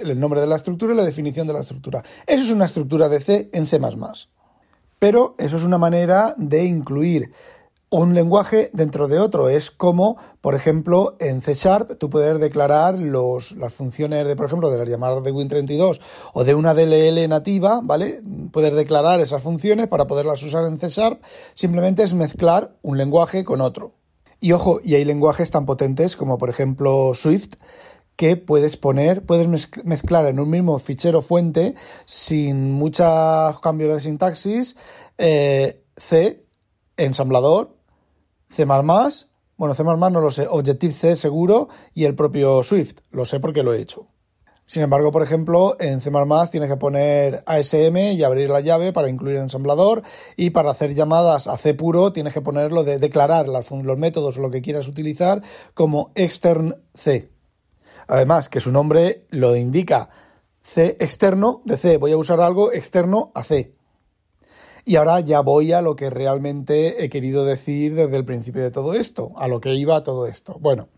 el 0.03 0.19
nombre 0.21 0.39
de 0.39 0.47
la 0.47 0.55
estructura 0.55 0.93
y 0.93 0.97
la 0.97 1.03
definición 1.03 1.47
de 1.47 1.53
la 1.53 1.59
estructura. 1.59 2.01
Eso 2.25 2.43
es 2.43 2.49
una 2.51 2.65
estructura 2.65 3.09
de 3.09 3.19
C 3.19 3.49
en 3.51 3.67
C++. 3.67 3.77
Pero 4.99 5.35
eso 5.37 5.57
es 5.57 5.63
una 5.63 5.77
manera 5.77 6.33
de 6.37 6.63
incluir 6.63 7.33
un 8.01 8.13
lenguaje 8.15 8.69
dentro 8.73 9.07
de 9.07 9.19
otro. 9.19 9.49
Es 9.49 9.69
como, 9.69 10.17
por 10.41 10.55
ejemplo, 10.55 11.15
en 11.19 11.41
C 11.41 11.53
Sharp 11.53 11.97
tú 11.99 12.09
puedes 12.09 12.39
declarar 12.39 12.97
los, 12.97 13.51
las 13.53 13.73
funciones 13.73 14.27
de, 14.27 14.35
por 14.35 14.47
ejemplo, 14.47 14.71
de 14.71 14.79
las 14.79 14.89
llamadas 14.89 15.23
de 15.23 15.33
Win32 15.33 15.99
o 16.33 16.43
de 16.43 16.55
una 16.55 16.73
DLL 16.73 17.27
nativa, 17.29 17.81
¿vale? 17.83 18.21
Puedes 18.51 18.75
declarar 18.75 19.19
esas 19.19 19.43
funciones 19.43 19.87
para 19.87 20.07
poderlas 20.07 20.41
usar 20.41 20.65
en 20.65 20.79
C 20.79 20.89
Sharp. 20.89 21.21
Simplemente 21.53 22.03
es 22.03 22.13
mezclar 22.13 22.75
un 22.81 22.97
lenguaje 22.97 23.43
con 23.43 23.61
otro. 23.61 23.93
Y 24.39 24.51
ojo, 24.53 24.81
y 24.83 24.95
hay 24.95 25.05
lenguajes 25.05 25.51
tan 25.51 25.65
potentes 25.65 26.15
como, 26.15 26.37
por 26.37 26.49
ejemplo, 26.49 27.13
Swift, 27.13 27.53
que 28.15 28.37
puedes 28.37 28.75
poner, 28.75 29.23
puedes 29.23 29.47
mezclar 29.83 30.25
en 30.25 30.39
un 30.39 30.49
mismo 30.49 30.79
fichero 30.79 31.21
fuente 31.21 31.75
sin 32.05 32.71
muchos 32.71 33.59
cambios 33.61 33.93
de 33.93 34.01
sintaxis, 34.01 34.75
eh, 35.17 35.83
C, 35.95 36.43
ensamblador, 36.97 37.82
C++, 38.53 38.65
bueno, 38.65 39.73
C++ 39.73 39.83
no 39.83 40.09
lo 40.09 40.31
sé, 40.31 40.47
Objective-C 40.47 41.15
seguro 41.15 41.69
y 41.93 42.05
el 42.05 42.15
propio 42.15 42.63
Swift, 42.63 42.99
lo 43.11 43.25
sé 43.25 43.39
porque 43.39 43.63
lo 43.63 43.73
he 43.73 43.81
hecho. 43.81 44.07
Sin 44.65 44.81
embargo, 44.81 45.11
por 45.11 45.23
ejemplo, 45.23 45.75
en 45.79 45.99
C++ 45.99 46.11
tienes 46.51 46.69
que 46.69 46.77
poner 46.77 47.43
ASM 47.45 47.97
y 48.13 48.23
abrir 48.23 48.49
la 48.49 48.61
llave 48.61 48.93
para 48.93 49.09
incluir 49.09 49.35
el 49.35 49.43
ensamblador 49.43 50.03
y 50.37 50.51
para 50.51 50.71
hacer 50.71 50.93
llamadas 50.93 51.47
a 51.47 51.57
C 51.57 51.73
puro 51.73 52.13
tienes 52.13 52.33
que 52.33 52.41
ponerlo 52.41 52.83
de 52.83 52.97
declarar 52.97 53.47
los 53.47 53.97
métodos 53.97 54.37
o 54.37 54.41
lo 54.41 54.51
que 54.51 54.61
quieras 54.61 54.87
utilizar 54.87 55.41
como 55.73 56.11
extern 56.15 56.75
C. 56.93 57.29
Además, 58.07 58.49
que 58.49 58.59
su 58.59 58.71
nombre 58.71 59.25
lo 59.29 59.55
indica 59.55 60.09
C 60.61 60.95
externo 60.99 61.61
de 61.65 61.77
C. 61.77 61.97
Voy 61.97 62.13
a 62.13 62.17
usar 62.17 62.39
algo 62.39 62.71
externo 62.71 63.31
a 63.35 63.43
C. 63.43 63.75
Y 64.85 64.97
ahora 64.97 65.19
ya 65.21 65.41
voy 65.41 65.71
a 65.71 65.81
lo 65.81 65.95
que 65.95 66.09
realmente 66.09 67.03
he 67.03 67.09
querido 67.09 67.45
decir 67.45 67.95
desde 67.95 68.17
el 68.17 68.25
principio 68.25 68.61
de 68.61 68.71
todo 68.71 68.93
esto, 68.93 69.31
a 69.37 69.47
lo 69.47 69.61
que 69.61 69.73
iba 69.75 70.03
todo 70.03 70.27
esto. 70.27 70.57
Bueno, 70.59 70.89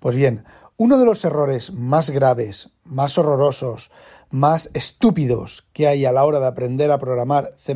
pues 0.00 0.16
bien, 0.16 0.44
uno 0.76 0.98
de 0.98 1.04
los 1.04 1.24
errores 1.24 1.72
más 1.72 2.10
graves, 2.10 2.70
más 2.84 3.18
horrorosos, 3.18 3.90
más 4.30 4.70
estúpidos 4.74 5.66
que 5.72 5.88
hay 5.88 6.04
a 6.04 6.12
la 6.12 6.24
hora 6.24 6.40
de 6.40 6.46
aprender 6.46 6.90
a 6.90 6.98
programar 6.98 7.50
C 7.58 7.74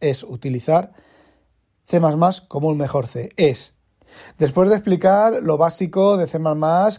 es 0.00 0.22
utilizar 0.22 0.92
C 1.86 2.00
como 2.48 2.70
el 2.70 2.76
mejor 2.76 3.06
C. 3.06 3.30
Es, 3.36 3.74
después 4.38 4.68
de 4.68 4.74
explicar 4.74 5.42
lo 5.42 5.56
básico 5.58 6.16
de 6.16 6.26
C 6.26 6.38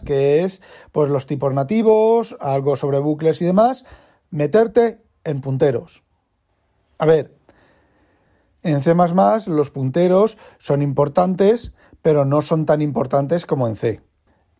que 0.04 0.42
es 0.42 0.62
pues 0.92 1.10
los 1.10 1.26
tipos 1.26 1.52
nativos, 1.52 2.36
algo 2.40 2.76
sobre 2.76 2.98
bucles 2.98 3.42
y 3.42 3.44
demás, 3.44 3.84
meterte 4.30 5.00
en 5.24 5.40
punteros. 5.40 6.02
A 6.98 7.06
ver, 7.06 7.35
en 8.66 8.82
C 8.82 8.94
los 9.46 9.70
punteros 9.70 10.38
son 10.58 10.82
importantes, 10.82 11.72
pero 12.02 12.24
no 12.24 12.42
son 12.42 12.66
tan 12.66 12.82
importantes 12.82 13.46
como 13.46 13.66
en 13.66 13.76
C. 13.76 14.00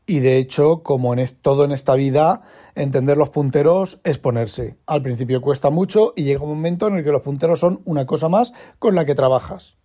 Y 0.07 0.21
de 0.21 0.39
hecho, 0.39 0.85
como 0.85 1.15
en 1.15 1.27
todo 1.43 1.65
en 1.65 1.73
esta 1.73 1.97
vida, 1.97 2.43
entender 2.77 3.19
los 3.19 3.31
punteros 3.31 4.01
es 4.05 4.19
ponerse. 4.19 4.77
Al 4.87 5.03
principio 5.03 5.41
cuesta 5.41 5.71
mucho 5.71 6.13
y 6.15 6.23
llega 6.23 6.45
un 6.45 6.51
momento 6.51 6.87
en 6.87 6.97
el 6.97 7.05
que 7.05 7.11
los 7.11 7.23
punteros 7.23 7.59
son 7.59 7.83
una 7.85 8.07
cosa 8.07 8.29
más 8.29 8.53
con 8.79 8.95
la 8.95 9.05
que 9.05 9.17
trabajas. 9.17 9.77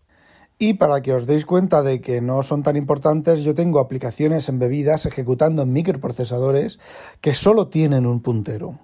Y 0.59 0.75
para 0.75 1.01
que 1.01 1.15
os 1.15 1.25
deis 1.25 1.47
cuenta 1.47 1.81
de 1.81 2.01
que 2.01 2.21
no 2.21 2.43
son 2.43 2.61
tan 2.61 2.75
importantes, 2.75 3.43
yo 3.43 3.55
tengo 3.55 3.79
aplicaciones 3.79 4.47
embebidas 4.47 5.07
ejecutando 5.07 5.63
en 5.63 5.73
microprocesadores 5.73 6.79
que 7.19 7.33
solo 7.33 7.69
tienen 7.69 8.05
un 8.05 8.21
puntero, 8.21 8.77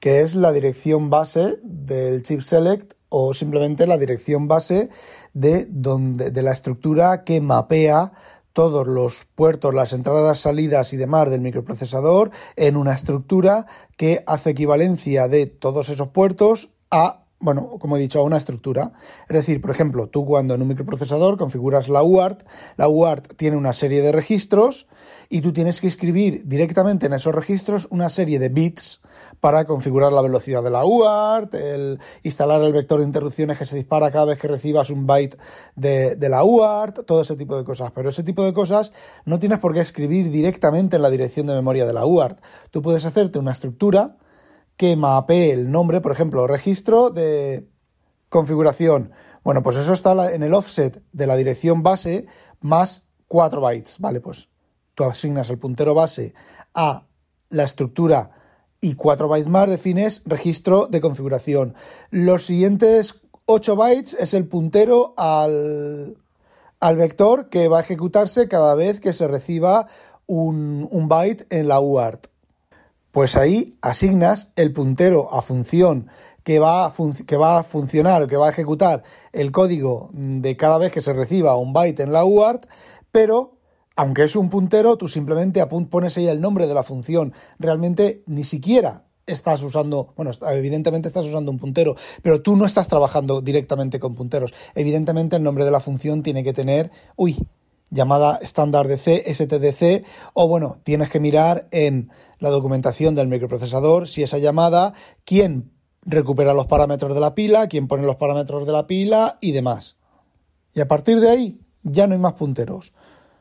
que 0.00 0.20
es 0.20 0.34
la 0.34 0.52
dirección 0.52 1.08
base 1.08 1.56
del 1.62 2.20
chip 2.20 2.42
select 2.42 2.92
o 3.12 3.34
simplemente 3.34 3.86
la 3.86 3.98
dirección 3.98 4.48
base 4.48 4.88
de, 5.34 5.66
donde, 5.68 6.30
de 6.30 6.42
la 6.42 6.52
estructura 6.52 7.24
que 7.24 7.40
mapea 7.40 8.12
todos 8.52 8.86
los 8.86 9.26
puertos, 9.34 9.74
las 9.74 9.92
entradas, 9.92 10.40
salidas 10.40 10.92
y 10.92 10.96
demás 10.96 11.30
del 11.30 11.40
microprocesador 11.40 12.30
en 12.56 12.76
una 12.76 12.94
estructura 12.94 13.66
que 13.96 14.24
hace 14.26 14.50
equivalencia 14.50 15.28
de 15.28 15.46
todos 15.46 15.88
esos 15.88 16.08
puertos 16.08 16.70
a 16.90 17.21
bueno, 17.42 17.68
como 17.80 17.96
he 17.96 18.00
dicho, 18.00 18.20
a 18.20 18.22
una 18.22 18.36
estructura. 18.36 18.92
Es 19.28 19.36
decir, 19.36 19.60
por 19.60 19.70
ejemplo, 19.70 20.06
tú 20.06 20.24
cuando 20.24 20.54
en 20.54 20.62
un 20.62 20.68
microprocesador 20.68 21.36
configuras 21.36 21.88
la 21.88 22.02
UART, 22.02 22.44
la 22.76 22.88
UART 22.88 23.34
tiene 23.36 23.56
una 23.56 23.72
serie 23.72 24.00
de 24.00 24.12
registros 24.12 24.86
y 25.28 25.40
tú 25.40 25.52
tienes 25.52 25.80
que 25.80 25.88
escribir 25.88 26.46
directamente 26.46 27.06
en 27.06 27.14
esos 27.14 27.34
registros 27.34 27.88
una 27.90 28.10
serie 28.10 28.38
de 28.38 28.48
bits 28.48 29.00
para 29.40 29.64
configurar 29.64 30.12
la 30.12 30.22
velocidad 30.22 30.62
de 30.62 30.70
la 30.70 30.84
UART, 30.84 31.54
el 31.54 31.98
instalar 32.22 32.62
el 32.62 32.72
vector 32.72 33.00
de 33.00 33.06
interrupciones 33.06 33.58
que 33.58 33.66
se 33.66 33.76
dispara 33.76 34.10
cada 34.12 34.26
vez 34.26 34.38
que 34.38 34.46
recibas 34.46 34.90
un 34.90 35.06
byte 35.06 35.36
de, 35.74 36.14
de 36.14 36.28
la 36.28 36.44
UART, 36.44 37.04
todo 37.04 37.22
ese 37.22 37.34
tipo 37.34 37.56
de 37.56 37.64
cosas. 37.64 37.90
Pero 37.92 38.10
ese 38.10 38.22
tipo 38.22 38.44
de 38.44 38.52
cosas 38.52 38.92
no 39.24 39.40
tienes 39.40 39.58
por 39.58 39.74
qué 39.74 39.80
escribir 39.80 40.30
directamente 40.30 40.94
en 40.94 41.02
la 41.02 41.10
dirección 41.10 41.46
de 41.46 41.54
memoria 41.54 41.86
de 41.86 41.92
la 41.92 42.06
UART. 42.06 42.38
Tú 42.70 42.82
puedes 42.82 43.04
hacerte 43.04 43.40
una 43.40 43.50
estructura 43.50 44.16
que 44.76 44.96
mapee 44.96 45.52
el 45.52 45.70
nombre, 45.70 46.00
por 46.00 46.12
ejemplo, 46.12 46.46
registro 46.46 47.10
de 47.10 47.68
configuración. 48.28 49.12
Bueno, 49.44 49.62
pues 49.62 49.76
eso 49.76 49.92
está 49.92 50.32
en 50.34 50.42
el 50.42 50.54
offset 50.54 51.02
de 51.12 51.26
la 51.26 51.36
dirección 51.36 51.82
base 51.82 52.26
más 52.60 53.04
4 53.28 53.60
bytes. 53.60 53.98
Vale, 53.98 54.20
pues 54.20 54.48
tú 54.94 55.04
asignas 55.04 55.50
el 55.50 55.58
puntero 55.58 55.94
base 55.94 56.34
a 56.74 57.06
la 57.50 57.64
estructura 57.64 58.30
y 58.80 58.94
4 58.94 59.28
bytes 59.28 59.48
más 59.48 59.68
defines 59.68 60.22
registro 60.24 60.86
de 60.86 61.00
configuración. 61.00 61.74
Los 62.10 62.46
siguientes 62.46 63.14
8 63.46 63.76
bytes 63.76 64.14
es 64.14 64.34
el 64.34 64.46
puntero 64.48 65.14
al, 65.16 66.16
al 66.80 66.96
vector 66.96 67.48
que 67.48 67.68
va 67.68 67.78
a 67.78 67.82
ejecutarse 67.82 68.48
cada 68.48 68.74
vez 68.74 69.00
que 69.00 69.12
se 69.12 69.28
reciba 69.28 69.86
un, 70.26 70.88
un 70.90 71.08
byte 71.08 71.46
en 71.50 71.68
la 71.68 71.80
UART. 71.80 72.31
Pues 73.12 73.36
ahí 73.36 73.76
asignas 73.82 74.48
el 74.56 74.72
puntero 74.72 75.32
a 75.32 75.42
función 75.42 76.08
que 76.44 76.58
va, 76.58 76.86
a 76.86 76.92
que 77.26 77.36
va 77.36 77.58
a 77.58 77.62
funcionar 77.62 78.22
o 78.22 78.26
que 78.26 78.36
va 78.36 78.46
a 78.46 78.50
ejecutar 78.50 79.02
el 79.32 79.52
código 79.52 80.10
de 80.12 80.56
cada 80.56 80.78
vez 80.78 80.92
que 80.92 81.02
se 81.02 81.12
reciba 81.12 81.56
un 81.56 81.72
byte 81.72 82.00
en 82.00 82.12
la 82.12 82.24
UART, 82.24 82.66
pero 83.12 83.58
aunque 83.96 84.24
es 84.24 84.34
un 84.34 84.48
puntero, 84.48 84.96
tú 84.96 85.08
simplemente 85.08 85.64
pones 85.66 86.16
ahí 86.16 86.26
el 86.26 86.40
nombre 86.40 86.66
de 86.66 86.74
la 86.74 86.82
función. 86.82 87.34
Realmente 87.58 88.22
ni 88.26 88.44
siquiera 88.44 89.04
estás 89.26 89.62
usando, 89.62 90.14
bueno, 90.16 90.30
evidentemente 90.50 91.08
estás 91.08 91.26
usando 91.26 91.52
un 91.52 91.58
puntero, 91.58 91.94
pero 92.22 92.40
tú 92.40 92.56
no 92.56 92.64
estás 92.64 92.88
trabajando 92.88 93.42
directamente 93.42 94.00
con 94.00 94.14
punteros. 94.14 94.54
Evidentemente 94.74 95.36
el 95.36 95.42
nombre 95.42 95.66
de 95.66 95.70
la 95.70 95.80
función 95.80 96.22
tiene 96.22 96.42
que 96.42 96.54
tener, 96.54 96.90
uy, 97.16 97.36
llamada 97.92 98.38
estándar 98.42 98.88
de 98.88 98.96
C, 98.96 99.22
STDC, 99.32 100.04
o 100.34 100.48
bueno, 100.48 100.78
tienes 100.82 101.10
que 101.10 101.20
mirar 101.20 101.68
en 101.70 102.10
la 102.38 102.48
documentación 102.48 103.14
del 103.14 103.28
microprocesador 103.28 104.08
si 104.08 104.22
esa 104.22 104.38
llamada, 104.38 104.94
quién 105.24 105.70
recupera 106.04 106.54
los 106.54 106.66
parámetros 106.66 107.14
de 107.14 107.20
la 107.20 107.34
pila, 107.34 107.68
quién 107.68 107.86
pone 107.86 108.04
los 108.04 108.16
parámetros 108.16 108.66
de 108.66 108.72
la 108.72 108.86
pila 108.86 109.38
y 109.40 109.52
demás. 109.52 109.96
Y 110.74 110.80
a 110.80 110.88
partir 110.88 111.20
de 111.20 111.30
ahí 111.30 111.60
ya 111.82 112.06
no 112.06 112.14
hay 112.14 112.18
más 112.18 112.32
punteros. 112.32 112.94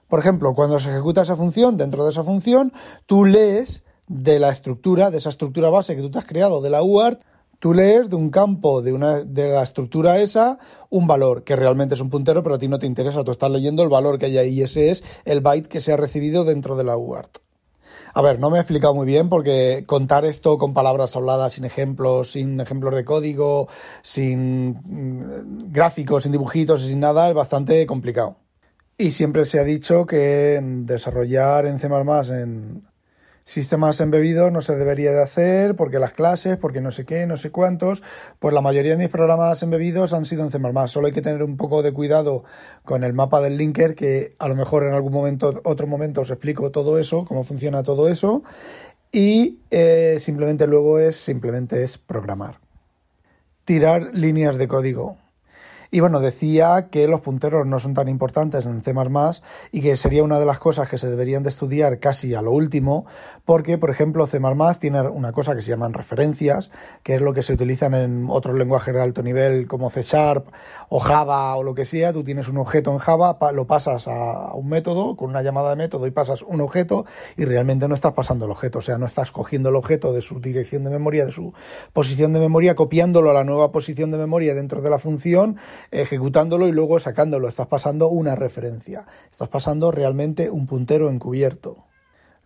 Por 0.07 0.19
ejemplo, 0.19 0.53
cuando 0.53 0.79
se 0.79 0.89
ejecuta 0.89 1.21
esa 1.21 1.37
función, 1.37 1.77
dentro 1.77 2.03
de 2.03 2.11
esa 2.11 2.23
función, 2.23 2.73
tú 3.05 3.23
lees 3.23 3.83
de 4.07 4.39
la 4.39 4.49
estructura, 4.49 5.09
de 5.09 5.19
esa 5.19 5.29
estructura 5.29 5.69
base 5.69 5.95
que 5.95 6.01
tú 6.01 6.11
te 6.11 6.19
has 6.19 6.25
creado 6.25 6.61
de 6.61 6.69
la 6.69 6.83
UART, 6.83 7.23
Tú 7.61 7.75
lees 7.75 8.09
de 8.09 8.15
un 8.15 8.31
campo 8.31 8.81
de, 8.81 8.91
una, 8.91 9.23
de 9.23 9.49
la 9.49 9.61
estructura 9.61 10.19
esa 10.19 10.57
un 10.89 11.05
valor 11.05 11.43
que 11.43 11.55
realmente 11.55 11.93
es 11.93 12.01
un 12.01 12.09
puntero, 12.09 12.41
pero 12.41 12.55
a 12.55 12.57
ti 12.57 12.67
no 12.67 12.79
te 12.79 12.87
interesa. 12.87 13.23
Tú 13.23 13.29
estás 13.29 13.51
leyendo 13.51 13.83
el 13.83 13.89
valor 13.89 14.17
que 14.17 14.25
hay 14.25 14.39
ahí 14.39 14.63
ese 14.63 14.89
es 14.89 15.03
el 15.25 15.41
byte 15.41 15.69
que 15.69 15.79
se 15.79 15.93
ha 15.93 15.97
recibido 15.97 16.43
dentro 16.43 16.75
de 16.75 16.85
la 16.85 16.97
UART. 16.97 17.37
A 18.15 18.23
ver, 18.23 18.39
no 18.39 18.49
me 18.49 18.57
he 18.57 18.61
explicado 18.61 18.95
muy 18.95 19.05
bien 19.05 19.29
porque 19.29 19.83
contar 19.85 20.25
esto 20.25 20.57
con 20.57 20.73
palabras 20.73 21.15
habladas, 21.15 21.53
sin 21.53 21.63
ejemplos, 21.63 22.31
sin 22.31 22.59
ejemplos 22.59 22.95
de 22.95 23.05
código, 23.05 23.67
sin 24.01 24.69
mm, 24.69 25.71
gráficos, 25.71 26.23
sin 26.23 26.31
dibujitos 26.31 26.83
y 26.83 26.87
sin 26.89 26.99
nada 26.99 27.29
es 27.29 27.35
bastante 27.35 27.85
complicado. 27.85 28.37
Y 28.97 29.11
siempre 29.11 29.45
se 29.45 29.59
ha 29.59 29.63
dicho 29.63 30.07
que 30.07 30.59
desarrollar 30.63 31.67
en 31.67 31.77
C++ 31.77 31.87
en 31.87 32.90
sistemas 33.45 33.99
embebidos 34.01 34.51
no 34.51 34.61
se 34.61 34.75
debería 34.75 35.11
de 35.11 35.21
hacer 35.21 35.75
porque 35.75 35.99
las 35.99 36.13
clases, 36.13 36.57
porque 36.57 36.81
no 36.81 36.91
sé 36.91 37.05
qué, 37.05 37.25
no 37.25 37.37
sé 37.37 37.51
cuántos, 37.51 38.03
pues 38.39 38.53
la 38.53 38.61
mayoría 38.61 38.91
de 38.91 38.97
mis 38.97 39.09
programas 39.09 39.61
embebidos 39.63 40.13
han 40.13 40.25
sido 40.25 40.43
en 40.43 40.51
C++. 40.51 40.59
Solo 40.87 41.07
hay 41.07 41.13
que 41.13 41.21
tener 41.21 41.43
un 41.43 41.57
poco 41.57 41.83
de 41.83 41.91
cuidado 41.91 42.43
con 42.83 43.03
el 43.03 43.13
mapa 43.13 43.41
del 43.41 43.57
linker 43.57 43.95
que 43.95 44.35
a 44.39 44.47
lo 44.47 44.55
mejor 44.55 44.83
en 44.83 44.93
algún 44.93 45.13
momento, 45.13 45.61
otro 45.63 45.87
momento 45.87 46.21
os 46.21 46.31
explico 46.31 46.71
todo 46.71 46.97
eso, 46.97 47.25
cómo 47.25 47.43
funciona 47.43 47.83
todo 47.83 48.07
eso 48.09 48.43
y 49.11 49.59
eh, 49.69 50.17
simplemente 50.19 50.67
luego 50.67 50.99
es 50.99 51.17
simplemente 51.17 51.83
es 51.83 51.97
programar. 51.97 52.59
Tirar 53.65 54.13
líneas 54.13 54.57
de 54.57 54.67
código. 54.67 55.17
Y 55.93 55.99
bueno, 55.99 56.21
decía 56.21 56.87
que 56.89 57.05
los 57.09 57.19
punteros 57.19 57.67
no 57.67 57.77
son 57.77 57.93
tan 57.93 58.07
importantes 58.07 58.65
en 58.65 58.81
C++ 58.81 58.93
y 59.73 59.81
que 59.81 59.97
sería 59.97 60.23
una 60.23 60.39
de 60.39 60.45
las 60.45 60.57
cosas 60.57 60.87
que 60.87 60.97
se 60.97 61.09
deberían 61.09 61.43
de 61.43 61.49
estudiar 61.49 61.99
casi 61.99 62.33
a 62.33 62.41
lo 62.41 62.51
último, 62.51 63.05
porque, 63.43 63.77
por 63.77 63.89
ejemplo, 63.89 64.25
C++ 64.25 64.39
tiene 64.79 65.01
una 65.01 65.33
cosa 65.33 65.53
que 65.53 65.61
se 65.61 65.71
llaman 65.71 65.91
referencias, 65.93 66.71
que 67.03 67.15
es 67.15 67.21
lo 67.21 67.33
que 67.33 67.43
se 67.43 67.51
utilizan 67.51 67.93
en 67.93 68.27
otros 68.29 68.55
lenguajes 68.55 68.93
de 68.93 69.01
alto 69.01 69.21
nivel 69.21 69.67
como 69.67 69.89
C 69.89 70.01
Sharp 70.01 70.47
o 70.87 70.99
Java 70.99 71.53
o 71.57 71.63
lo 71.63 71.75
que 71.75 71.83
sea. 71.83 72.13
Tú 72.13 72.23
tienes 72.23 72.47
un 72.47 72.59
objeto 72.59 72.93
en 72.93 72.97
Java, 72.97 73.37
lo 73.51 73.67
pasas 73.67 74.07
a 74.07 74.53
un 74.53 74.69
método 74.69 75.17
con 75.17 75.29
una 75.29 75.41
llamada 75.41 75.71
de 75.71 75.75
método 75.75 76.07
y 76.07 76.11
pasas 76.11 76.41
un 76.41 76.61
objeto 76.61 77.05
y 77.35 77.43
realmente 77.43 77.89
no 77.89 77.95
estás 77.95 78.13
pasando 78.13 78.45
el 78.45 78.51
objeto, 78.51 78.79
o 78.79 78.81
sea, 78.81 78.97
no 78.97 79.07
estás 79.07 79.33
cogiendo 79.33 79.67
el 79.67 79.75
objeto 79.75 80.13
de 80.13 80.21
su 80.21 80.39
dirección 80.39 80.85
de 80.85 80.89
memoria, 80.89 81.25
de 81.25 81.33
su 81.33 81.53
posición 81.91 82.31
de 82.31 82.39
memoria, 82.39 82.75
copiándolo 82.75 83.29
a 83.31 83.33
la 83.33 83.43
nueva 83.43 83.73
posición 83.73 84.09
de 84.11 84.17
memoria 84.17 84.55
dentro 84.55 84.81
de 84.81 84.89
la 84.89 84.97
función 84.97 85.57
ejecutándolo 85.89 86.67
y 86.67 86.71
luego 86.71 86.99
sacándolo. 86.99 87.47
Estás 87.47 87.67
pasando 87.67 88.09
una 88.09 88.35
referencia. 88.35 89.07
Estás 89.31 89.47
pasando 89.47 89.91
realmente 89.91 90.49
un 90.49 90.67
puntero 90.67 91.09
encubierto. 91.09 91.85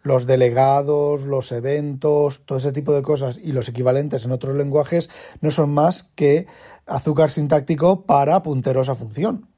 los 0.06 0.28
delegados, 0.28 1.26
los 1.26 1.52
eventos, 1.52 2.46
todo 2.46 2.60
ese 2.60 2.72
tipo 2.72 2.94
de 2.94 3.02
cosas 3.02 3.40
y 3.42 3.54
los 3.54 3.68
equivalentes 3.70 4.24
en 4.24 4.32
otros 4.32 4.56
lenguajes 4.56 5.10
no 5.42 5.50
son 5.50 5.74
más 5.74 6.04
que 6.14 6.46
azúcar 6.86 7.32
sintáctico 7.32 8.04
para 8.06 8.44
punteros 8.44 8.88
a 8.90 8.96
función. 8.96 9.50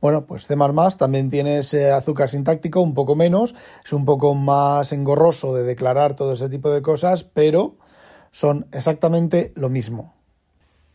Bueno, 0.00 0.26
pues 0.26 0.46
C++ 0.46 0.54
también 0.96 1.28
tiene 1.28 1.58
ese 1.58 1.90
azúcar 1.90 2.30
sintáctico, 2.30 2.82
un 2.82 2.94
poco 2.94 3.16
menos, 3.16 3.56
es 3.84 3.92
un 3.92 4.04
poco 4.04 4.36
más 4.36 4.92
engorroso 4.92 5.52
de 5.54 5.64
declarar 5.64 6.14
todo 6.14 6.34
ese 6.34 6.48
tipo 6.48 6.70
de 6.70 6.80
cosas, 6.80 7.24
pero 7.24 7.76
son 8.30 8.68
exactamente 8.70 9.52
lo 9.56 9.70
mismo. 9.70 10.14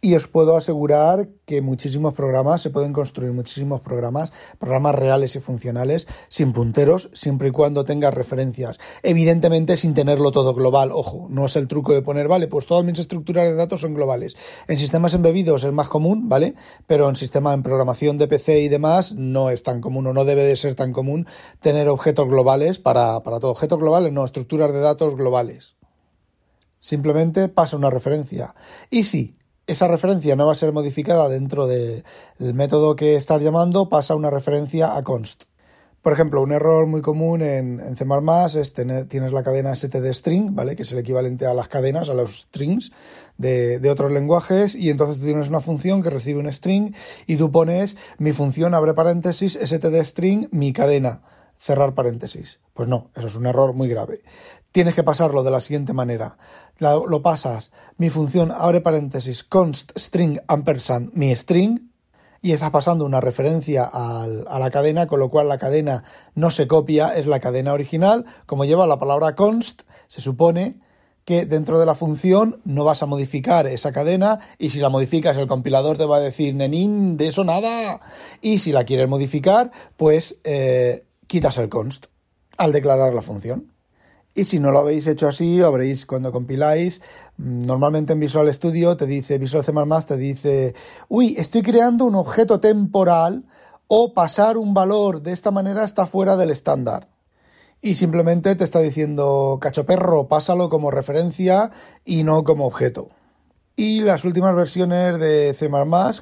Y 0.02 0.16
os 0.16 0.30
puedo 0.30 0.56
asegurar 0.56 1.28
que 1.46 1.62
muchísimos 1.62 2.14
programas, 2.14 2.62
se 2.62 2.70
pueden 2.70 2.94
construir 2.94 3.34
muchísimos 3.34 3.82
programas, 3.82 4.32
programas 4.58 4.96
reales 4.96 5.36
y 5.36 5.42
funcionales, 5.42 6.08
sin 6.30 6.54
punteros, 6.54 7.10
siempre 7.12 7.50
y 7.50 7.52
cuando 7.52 7.84
tengas 7.84 8.14
referencias. 8.14 8.80
Evidentemente 9.04 9.76
sin 9.76 9.94
tenerlo 9.94 10.32
todo 10.32 10.54
global, 10.54 10.92
ojo, 10.94 11.28
no 11.30 11.46
es 11.46 11.58
el 11.58 11.68
truco 11.68 11.94
de 11.94 12.02
poner, 12.02 12.30
vale, 12.30 12.48
pues 12.48 12.66
todas 12.66 12.86
mis 12.86 12.98
estructuras 12.98 13.50
de 13.50 13.56
datos 13.56 13.82
son 13.82 13.94
globales. 13.94 14.38
En 14.70 14.78
sistemas 14.78 15.14
embebidos 15.16 15.66
es 15.66 15.74
más 15.74 15.90
común, 15.90 16.30
¿vale? 16.30 16.54
Pero 16.88 17.10
en 17.10 17.18
sistemas 17.18 17.56
en 17.56 17.64
programación 17.64 18.18
de 18.18 18.30
PC 18.30 18.62
y 18.62 18.70
demás 18.70 19.14
no 19.16 19.50
es 19.50 19.64
tan 19.64 19.82
común 19.82 20.08
o 20.08 20.14
no 20.14 20.24
debe 20.24 20.46
de 20.46 20.56
ser 20.56 20.76
tan 20.76 20.94
común 20.94 21.28
tener 21.60 21.90
objetos 21.90 22.30
globales 22.30 22.80
para, 22.80 23.22
para 23.22 23.42
todo. 23.42 23.52
Objetos 23.52 23.80
globales, 23.80 24.14
no, 24.14 24.24
estructuras 24.24 24.72
de 24.72 24.80
datos 24.80 25.18
globales. 25.18 25.76
Simplemente 26.80 27.50
pasa 27.50 27.76
una 27.76 27.90
referencia. 27.90 28.56
Y 28.90 29.04
sí, 29.04 29.39
esa 29.70 29.88
referencia 29.88 30.36
no 30.36 30.46
va 30.46 30.54
a 30.54 30.56
ser 30.56 30.74
modificada 30.74 31.30
dentro 31.30 31.68
del 31.68 32.04
método 32.40 32.96
que 32.96 33.16
estás 33.16 33.42
llamando, 33.42 33.88
pasa 33.88 34.16
una 34.16 34.32
referencia 34.32 34.96
a 34.96 35.04
const. 35.04 35.44
Por 36.02 36.14
ejemplo, 36.14 36.42
un 36.42 36.54
error 36.54 36.88
muy 36.88 37.02
común 37.02 37.42
en, 37.42 37.80
en 37.82 37.96
C++ 37.98 38.06
es 38.60 38.74
tener, 38.74 39.06
tienes 39.06 39.34
la 39.34 39.44
cadena 39.44 39.76
std_string, 39.76 40.56
¿vale? 40.56 40.76
Que 40.76 40.84
es 40.84 40.92
el 40.94 41.00
equivalente 41.00 41.46
a 41.46 41.54
las 41.54 41.68
cadenas, 41.68 42.10
a 42.10 42.14
los 42.14 42.44
strings 42.44 42.92
de, 43.38 43.80
de, 43.80 43.90
otros 43.90 44.12
lenguajes, 44.12 44.76
y 44.76 44.90
entonces 44.90 45.20
tú 45.20 45.26
tienes 45.26 45.50
una 45.50 45.60
función 45.60 46.02
que 46.02 46.10
recibe 46.10 46.40
un 46.40 46.52
string 46.52 46.94
y 47.28 47.36
tú 47.36 47.52
pones 47.52 47.98
mi 48.18 48.32
función, 48.32 48.74
abre 48.74 48.94
paréntesis, 48.94 49.60
std_string, 49.62 50.48
mi 50.52 50.72
cadena, 50.72 51.22
cerrar 51.58 51.94
paréntesis. 51.94 52.60
Pues 52.74 52.88
no, 52.88 53.10
eso 53.16 53.28
es 53.28 53.36
un 53.36 53.46
error 53.46 53.74
muy 53.74 53.90
grave 53.90 54.22
tienes 54.72 54.96
que 54.96 55.04
pasarlo 55.04 55.44
de 55.44 55.52
la 55.52 55.62
siguiente 55.62 55.94
manera. 55.94 56.38
Lo, 56.78 57.22
pasas, 57.22 57.72
mi 57.98 58.10
función 58.10 58.52
abre 58.52 58.82
paréntesis 58.82 59.44
const 59.44 59.92
string 59.98 60.40
ampersand 60.48 61.12
mi 61.14 61.36
string 61.36 61.92
y 62.42 62.54
estás 62.54 62.72
pasando 62.72 63.06
una 63.06 63.20
referencia 63.20 63.84
a 63.84 64.60
la 64.60 64.70
cadena, 64.72 65.08
con 65.08 65.20
lo 65.20 65.30
cual 65.30 65.50
la 65.50 65.58
cadena 65.58 66.04
no 66.36 66.50
se 66.50 66.68
copia, 66.68 67.16
es 67.18 67.28
la 67.28 67.42
cadena 67.42 67.74
original. 67.74 68.26
Como 68.46 68.64
lleva 68.64 68.88
la 68.88 69.00
palabra 69.00 69.36
const, 69.36 69.82
se 70.08 70.22
supone 70.22 70.80
que 71.30 71.46
dentro 71.46 71.80
de 71.80 71.86
la 71.86 71.94
función 71.94 72.60
no 72.66 72.86
vas 72.86 73.04
a 73.04 73.06
modificar 73.06 73.68
esa 73.68 73.92
cadena 73.92 74.40
y 74.58 74.72
si 74.72 74.80
la 74.80 74.90
modificas 74.90 75.38
el 75.38 75.46
compilador 75.46 75.96
te 75.96 76.06
va 76.06 76.16
a 76.18 76.22
decir, 76.22 76.56
nenín, 76.56 77.18
de 77.18 77.28
eso 77.28 77.44
nada. 77.44 78.00
Y 78.42 78.58
si 78.58 78.72
la 78.72 78.84
quieres 78.84 79.08
modificar, 79.08 79.72
pues 79.96 80.38
eh, 80.44 81.06
quitas 81.28 81.58
el 81.58 81.70
const 81.70 82.08
al 82.58 82.72
declarar 82.72 83.14
la 83.14 83.22
función. 83.22 83.72
Y 84.36 84.46
si 84.46 84.60
no 84.60 84.72
lo 84.72 84.80
habéis 84.80 85.08
hecho 85.08 85.28
así, 85.28 85.62
habréis 85.62 86.06
cuando 86.06 86.32
compiláis, 86.32 87.02
mm, 87.38 87.66
normalmente 87.66 88.14
en 88.14 88.20
Visual 88.20 88.54
Studio 88.54 88.96
te 88.96 89.06
dice, 89.06 89.38
Visual 89.38 89.64
C++ 89.64 89.74
te 90.08 90.18
dice, 90.18 90.76
uy, 91.08 91.36
estoy 91.38 91.62
creando 91.62 92.06
un 92.06 92.16
objeto 92.16 92.60
temporal 92.60 93.44
o 93.88 94.14
pasar 94.14 94.58
un 94.58 94.74
valor 94.74 95.22
de 95.22 95.34
esta 95.34 95.52
manera 95.52 95.84
está 95.84 96.06
fuera 96.06 96.38
del 96.38 96.52
estándar. 96.52 97.10
Y 97.82 97.96
simplemente 97.96 98.56
te 98.56 98.64
está 98.64 98.80
diciendo, 98.80 99.58
cachoperro, 99.60 100.28
pásalo 100.28 100.70
como 100.70 100.92
referencia 100.92 101.72
y 102.06 102.24
no 102.24 102.44
como 102.44 102.66
objeto. 102.66 103.10
Y 103.82 104.02
las 104.02 104.26
últimas 104.26 104.54
versiones 104.54 105.18
de 105.20 105.54
C++, 105.54 105.70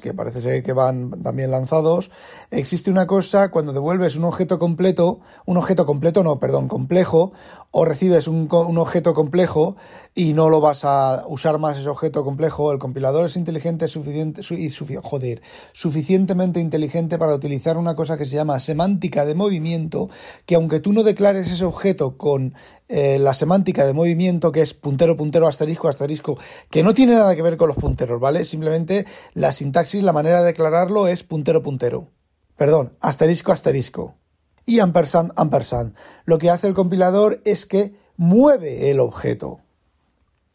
que 0.00 0.14
parece 0.14 0.40
ser 0.40 0.62
que 0.62 0.72
van 0.72 1.24
también 1.24 1.50
lanzados, 1.50 2.12
existe 2.52 2.88
una 2.88 3.08
cosa 3.08 3.50
cuando 3.50 3.72
devuelves 3.72 4.14
un 4.14 4.26
objeto 4.26 4.60
completo, 4.60 5.18
un 5.44 5.56
objeto 5.56 5.84
completo 5.84 6.22
no, 6.22 6.38
perdón, 6.38 6.68
complejo, 6.68 7.32
o 7.72 7.84
recibes 7.84 8.28
un, 8.28 8.48
un, 8.50 8.78
objeto 8.78 9.12
complejo 9.12 9.76
y 10.14 10.34
no 10.34 10.48
lo 10.48 10.60
vas 10.60 10.84
a 10.84 11.24
usar 11.28 11.58
más 11.58 11.78
ese 11.78 11.88
objeto 11.88 12.24
complejo, 12.24 12.70
el 12.70 12.78
compilador 12.78 13.26
es 13.26 13.36
inteligente 13.36 13.88
suficiente, 13.88 14.40
y 14.54 14.70
joder, 15.02 15.42
suficientemente 15.72 16.60
inteligente 16.60 17.18
para 17.18 17.34
utilizar 17.34 17.76
una 17.76 17.96
cosa 17.96 18.16
que 18.16 18.24
se 18.24 18.36
llama 18.36 18.60
semántica 18.60 19.26
de 19.26 19.34
movimiento, 19.34 20.08
que 20.46 20.54
aunque 20.54 20.78
tú 20.78 20.92
no 20.92 21.02
declares 21.02 21.50
ese 21.50 21.64
objeto 21.64 22.16
con 22.16 22.54
eh, 22.88 23.18
la 23.18 23.34
semántica 23.34 23.84
de 23.84 23.92
movimiento, 23.92 24.50
que 24.50 24.62
es 24.62 24.72
puntero, 24.72 25.16
puntero, 25.16 25.46
asterisco, 25.46 25.88
asterisco, 25.88 26.38
que 26.70 26.82
no 26.82 26.94
tiene 26.94 27.14
nada 27.14 27.36
que 27.36 27.42
ver 27.42 27.47
con 27.56 27.68
los 27.68 27.76
punteros, 27.76 28.20
¿vale? 28.20 28.44
Simplemente 28.44 29.06
la 29.34 29.52
sintaxis, 29.52 30.04
la 30.04 30.12
manera 30.12 30.40
de 30.40 30.46
declararlo 30.46 31.06
es 31.06 31.22
puntero, 31.22 31.62
puntero. 31.62 32.08
Perdón, 32.56 32.96
asterisco, 33.00 33.52
asterisco 33.52 34.16
y 34.66 34.80
ampersand, 34.80 35.32
ampersand. 35.36 35.94
Lo 36.26 36.38
que 36.38 36.50
hace 36.50 36.66
el 36.66 36.74
compilador 36.74 37.40
es 37.44 37.64
que 37.64 37.94
mueve 38.16 38.90
el 38.90 39.00
objeto. 39.00 39.60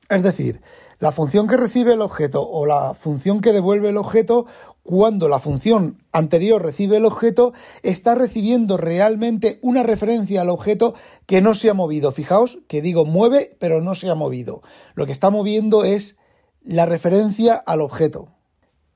Es 0.10 0.21
decir, 0.21 0.62
la 0.99 1.12
función 1.12 1.47
que 1.47 1.58
recibe 1.58 1.93
el 1.93 2.01
objeto 2.01 2.47
o 2.47 2.65
la 2.65 2.93
función 2.93 3.41
que 3.41 3.53
devuelve 3.53 3.89
el 3.89 3.97
objeto, 3.97 4.45
cuando 4.84 5.27
la 5.27 5.39
función 5.39 6.03
anterior 6.12 6.62
recibe 6.62 6.97
el 6.97 7.06
objeto, 7.06 7.53
está 7.82 8.13
recibiendo 8.13 8.77
realmente 8.77 9.60
una 9.63 9.82
referencia 9.82 10.41
al 10.41 10.49
objeto 10.49 10.93
que 11.25 11.41
no 11.41 11.56
se 11.56 11.69
ha 11.69 11.73
movido. 11.73 12.12
Fijaos 12.12 12.60
que 12.67 12.82
digo 12.82 13.06
mueve, 13.06 13.58
pero 13.60 13.82
no 13.82 13.95
se 13.95 14.10
ha 14.10 14.15
movido. 14.15 14.62
Lo 14.93 15.06
que 15.06 15.12
está 15.12 15.29
moviendo 15.29 15.84
es 15.84 16.17
la 16.63 16.86
referencia 16.86 17.56
al 17.56 17.82
objeto. 17.82 18.30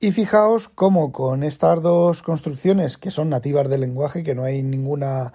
Y 0.00 0.12
fijaos 0.12 0.68
cómo 0.68 1.10
con 1.10 1.42
estas 1.42 1.82
dos 1.82 2.22
construcciones 2.22 2.98
que 2.98 3.10
son 3.10 3.28
nativas 3.28 3.68
del 3.68 3.80
lenguaje, 3.80 4.22
que 4.22 4.34
no 4.34 4.44
hay 4.44 4.62
ninguna 4.62 5.32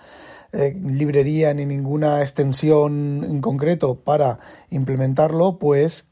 eh, 0.53 0.79
librería 0.81 1.53
ni 1.53 1.65
ninguna 1.65 2.21
extensión 2.21 3.23
en 3.23 3.41
concreto 3.41 3.95
para 3.95 4.39
implementarlo, 4.69 5.57
pues 5.59 6.05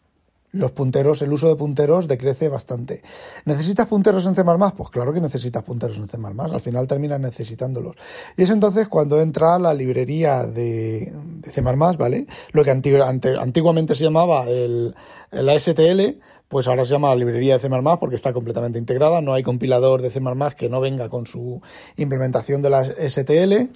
los 0.52 0.72
punteros, 0.72 1.22
el 1.22 1.32
uso 1.32 1.48
de 1.48 1.56
punteros 1.56 2.08
decrece 2.08 2.50
bastante. 2.50 3.02
¿Necesitas 3.46 3.88
punteros 3.88 4.26
en 4.28 4.36
C++? 4.36 4.44
Pues 4.44 4.90
claro 4.90 5.14
que 5.14 5.22
necesitas 5.22 5.64
punteros 5.64 5.98
en 5.98 6.08
C++, 6.08 6.18
al 6.18 6.62
final 6.62 6.88
terminas 6.88 7.20
necesitándolos. 7.20 7.96
Y 8.38 8.44
es 8.44 8.50
entonces 8.50 8.88
cuando 8.88 9.20
entra 9.22 9.58
la 9.60 9.74
librería 9.74 10.46
de, 10.46 11.14
C++, 11.50 11.62
¿vale? 11.62 12.28
Lo 12.52 12.64
que 12.64 12.72
antiguamente 12.72 13.96
se 13.96 14.04
llamaba 14.04 14.46
el, 14.50 14.94
la 15.32 15.58
STL, 15.58 16.20
pues 16.50 16.68
ahora 16.68 16.84
se 16.84 16.92
llama 16.92 17.10
la 17.10 17.16
librería 17.16 17.58
de 17.58 17.60
C++ 17.60 17.70
porque 18.00 18.16
está 18.16 18.34
completamente 18.34 18.78
integrada, 18.78 19.22
no 19.22 19.34
hay 19.34 19.44
compilador 19.44 20.02
de 20.02 20.10
C++ 20.10 20.20
que 20.58 20.70
no 20.70 20.82
venga 20.82 21.08
con 21.08 21.26
su 21.26 21.62
implementación 21.96 22.62
de 22.62 22.70
la 22.70 22.84
STL. 22.84 23.72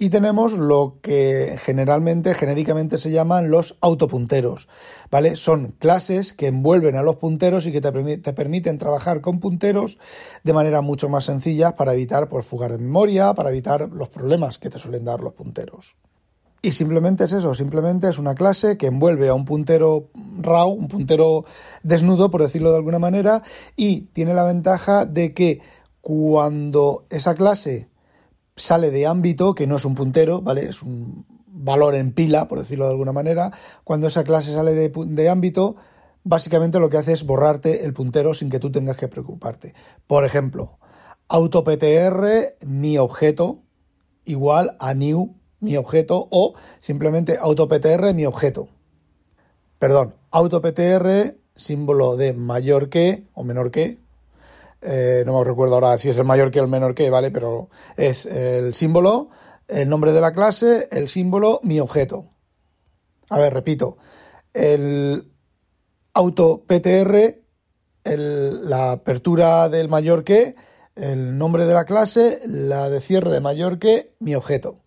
Y 0.00 0.10
tenemos 0.10 0.52
lo 0.52 0.98
que 1.02 1.58
generalmente, 1.60 2.32
genéricamente 2.34 2.98
se 2.98 3.10
llaman 3.10 3.50
los 3.50 3.76
autopunteros, 3.80 4.68
¿vale? 5.10 5.34
Son 5.34 5.74
clases 5.78 6.32
que 6.32 6.46
envuelven 6.46 6.94
a 6.94 7.02
los 7.02 7.16
punteros 7.16 7.66
y 7.66 7.72
que 7.72 7.80
te, 7.80 8.18
te 8.18 8.32
permiten 8.32 8.78
trabajar 8.78 9.20
con 9.20 9.40
punteros 9.40 9.98
de 10.44 10.52
manera 10.52 10.82
mucho 10.82 11.08
más 11.08 11.24
sencilla 11.24 11.74
para 11.74 11.94
evitar 11.94 12.28
pues, 12.28 12.46
fugar 12.46 12.70
de 12.70 12.78
memoria, 12.78 13.34
para 13.34 13.50
evitar 13.50 13.90
los 13.90 14.08
problemas 14.08 14.58
que 14.58 14.70
te 14.70 14.78
suelen 14.78 15.04
dar 15.04 15.20
los 15.20 15.32
punteros. 15.32 15.96
Y 16.62 16.72
simplemente 16.72 17.24
es 17.24 17.32
eso, 17.32 17.54
simplemente 17.54 18.08
es 18.08 18.18
una 18.18 18.34
clase 18.34 18.76
que 18.76 18.86
envuelve 18.86 19.28
a 19.28 19.34
un 19.34 19.44
puntero 19.44 20.10
raw, 20.40 20.70
un 20.70 20.88
puntero 20.88 21.44
desnudo, 21.82 22.30
por 22.30 22.42
decirlo 22.42 22.70
de 22.70 22.78
alguna 22.78 22.98
manera, 22.98 23.42
y 23.76 24.02
tiene 24.12 24.34
la 24.34 24.44
ventaja 24.44 25.04
de 25.04 25.34
que 25.34 25.60
cuando 26.00 27.06
esa 27.10 27.34
clase 27.34 27.88
sale 28.58 28.90
de 28.90 29.06
ámbito, 29.06 29.54
que 29.54 29.66
no 29.66 29.76
es 29.76 29.84
un 29.84 29.94
puntero, 29.94 30.42
¿vale? 30.42 30.68
Es 30.68 30.82
un 30.82 31.24
valor 31.46 31.94
en 31.94 32.12
pila, 32.12 32.48
por 32.48 32.58
decirlo 32.58 32.84
de 32.84 32.92
alguna 32.92 33.12
manera, 33.12 33.50
cuando 33.84 34.06
esa 34.06 34.24
clase 34.24 34.52
sale 34.52 34.74
de, 34.74 35.28
ámbito, 35.28 35.76
básicamente 36.24 36.78
lo 36.78 36.90
que 36.90 36.98
hace 36.98 37.12
es 37.12 37.24
borrarte 37.24 37.84
el 37.84 37.94
puntero 37.94 38.34
sin 38.34 38.50
que 38.50 38.60
tú 38.60 38.70
tengas 38.70 38.96
que 38.96 39.08
preocuparte. 39.08 39.74
Por 40.06 40.24
ejemplo, 40.24 40.78
autoptr 41.28 42.56
mi 42.66 42.98
objeto 42.98 43.62
igual 44.24 44.76
a 44.78 44.94
new 44.94 45.34
mi 45.60 45.76
objeto 45.76 46.28
o 46.30 46.54
simplemente 46.80 47.36
autoptr 47.40 48.14
mi 48.14 48.26
objeto. 48.26 48.68
Perdón, 49.78 50.14
autoptr 50.30 51.36
símbolo 51.56 52.16
de 52.16 52.32
mayor 52.32 52.88
que 52.88 53.26
o 53.34 53.42
menor 53.42 53.70
que. 53.70 53.98
Eh, 54.80 55.24
no 55.26 55.38
me 55.38 55.44
recuerdo 55.44 55.74
ahora 55.74 55.98
si 55.98 56.08
es 56.08 56.18
el 56.18 56.24
mayor 56.24 56.50
que 56.50 56.58
el 56.58 56.68
menor 56.68 56.94
que, 56.94 57.10
¿vale? 57.10 57.30
Pero 57.30 57.68
es 57.96 58.26
el 58.26 58.74
símbolo, 58.74 59.30
el 59.66 59.88
nombre 59.88 60.12
de 60.12 60.20
la 60.20 60.32
clase, 60.32 60.88
el 60.90 61.08
símbolo, 61.08 61.60
mi 61.62 61.80
objeto. 61.80 62.30
A 63.30 63.38
ver, 63.38 63.52
repito. 63.52 63.98
El 64.54 65.32
autoptr, 66.14 67.42
el, 68.04 68.68
la 68.70 68.92
apertura 68.92 69.68
del 69.68 69.88
mayor 69.88 70.24
que, 70.24 70.54
el 70.94 71.38
nombre 71.38 71.64
de 71.64 71.74
la 71.74 71.84
clase, 71.84 72.40
la 72.46 72.88
de 72.88 73.00
cierre 73.00 73.30
de 73.30 73.40
mayor 73.40 73.78
que, 73.78 74.16
mi 74.18 74.34
objeto. 74.34 74.80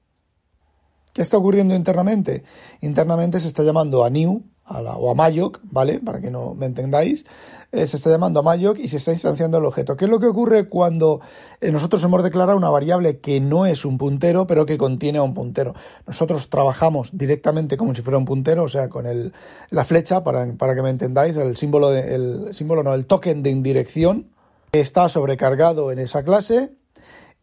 ¿Qué 1.13 1.21
está 1.21 1.37
ocurriendo 1.37 1.75
internamente? 1.75 2.43
Internamente 2.79 3.39
se 3.39 3.47
está 3.47 3.63
llamando 3.63 4.03
a 4.03 4.09
new 4.09 4.43
o 4.67 5.11
a 5.11 5.15
malloc, 5.15 5.59
¿vale? 5.63 5.99
Para 5.99 6.21
que 6.21 6.31
no 6.31 6.53
me 6.53 6.65
entendáis, 6.65 7.25
eh, 7.71 7.87
se 7.87 7.97
está 7.97 8.09
llamando 8.09 8.39
a 8.39 8.43
malloc 8.43 8.77
y 8.79 8.87
se 8.87 8.97
está 8.97 9.11
instanciando 9.11 9.57
el 9.57 9.65
objeto. 9.65 9.95
¿Qué 9.97 10.05
es 10.05 10.11
lo 10.11 10.19
que 10.19 10.27
ocurre 10.27 10.69
cuando 10.69 11.21
eh, 11.59 11.71
nosotros 11.71 12.03
hemos 12.03 12.23
declarado 12.23 12.57
una 12.57 12.69
variable 12.69 13.19
que 13.19 13.39
no 13.39 13.65
es 13.65 13.85
un 13.85 13.97
puntero, 13.97 14.47
pero 14.47 14.65
que 14.65 14.77
contiene 14.77 15.19
un 15.19 15.33
puntero? 15.33 15.73
Nosotros 16.07 16.49
trabajamos 16.49 17.09
directamente 17.13 17.77
como 17.77 17.93
si 17.95 18.01
fuera 18.01 18.17
un 18.17 18.25
puntero, 18.25 18.63
o 18.63 18.67
sea, 18.67 18.89
con 18.89 19.05
el, 19.07 19.33
la 19.69 19.83
flecha, 19.83 20.23
para, 20.23 20.51
para 20.53 20.75
que 20.75 20.81
me 20.81 20.89
entendáis, 20.89 21.35
el 21.37 21.57
símbolo, 21.57 21.89
de, 21.89 22.15
el 22.15 22.53
símbolo 22.53 22.83
no, 22.83 22.93
el 22.93 23.05
token 23.05 23.43
de 23.43 23.49
indirección 23.49 24.27
está 24.71 25.09
sobrecargado 25.09 25.91
en 25.91 25.99
esa 25.99 26.23
clase 26.23 26.71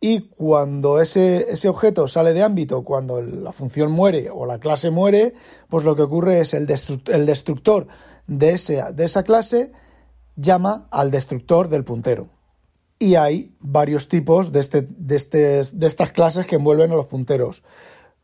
y 0.00 0.20
cuando 0.20 1.00
ese, 1.00 1.50
ese, 1.50 1.68
objeto 1.68 2.06
sale 2.06 2.32
de 2.32 2.42
ámbito, 2.42 2.84
cuando 2.84 3.20
la 3.20 3.50
función 3.52 3.90
muere 3.90 4.30
o 4.30 4.46
la 4.46 4.58
clase 4.58 4.90
muere, 4.90 5.34
pues 5.68 5.84
lo 5.84 5.96
que 5.96 6.02
ocurre 6.02 6.40
es 6.40 6.54
el, 6.54 6.66
destructor, 6.66 7.14
el 7.14 7.26
destructor 7.26 7.88
de, 8.28 8.92
de 8.94 9.04
esa 9.04 9.22
clase 9.24 9.72
llama 10.37 10.87
al 10.90 11.11
destructor 11.11 11.68
del 11.68 11.84
puntero. 11.84 12.28
Y 13.00 13.16
hay 13.16 13.56
varios 13.61 14.08
tipos 14.08 14.52
de, 14.52 14.61
este, 14.61 14.82
de, 14.82 15.16
este, 15.16 15.62
de 15.62 15.87
estas 15.87 16.12
clases 16.12 16.46
que 16.46 16.56
envuelven 16.56 16.92
a 16.92 16.96
los 16.96 17.06
punteros. 17.06 17.64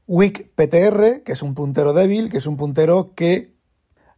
Weak 0.06 0.50
PTR, 0.54 1.22
que 1.22 1.32
es 1.32 1.42
un 1.42 1.54
puntero 1.54 1.92
débil, 1.92 2.30
que 2.30 2.38
es 2.38 2.46
un 2.46 2.56
puntero 2.56 3.14
que 3.14 3.53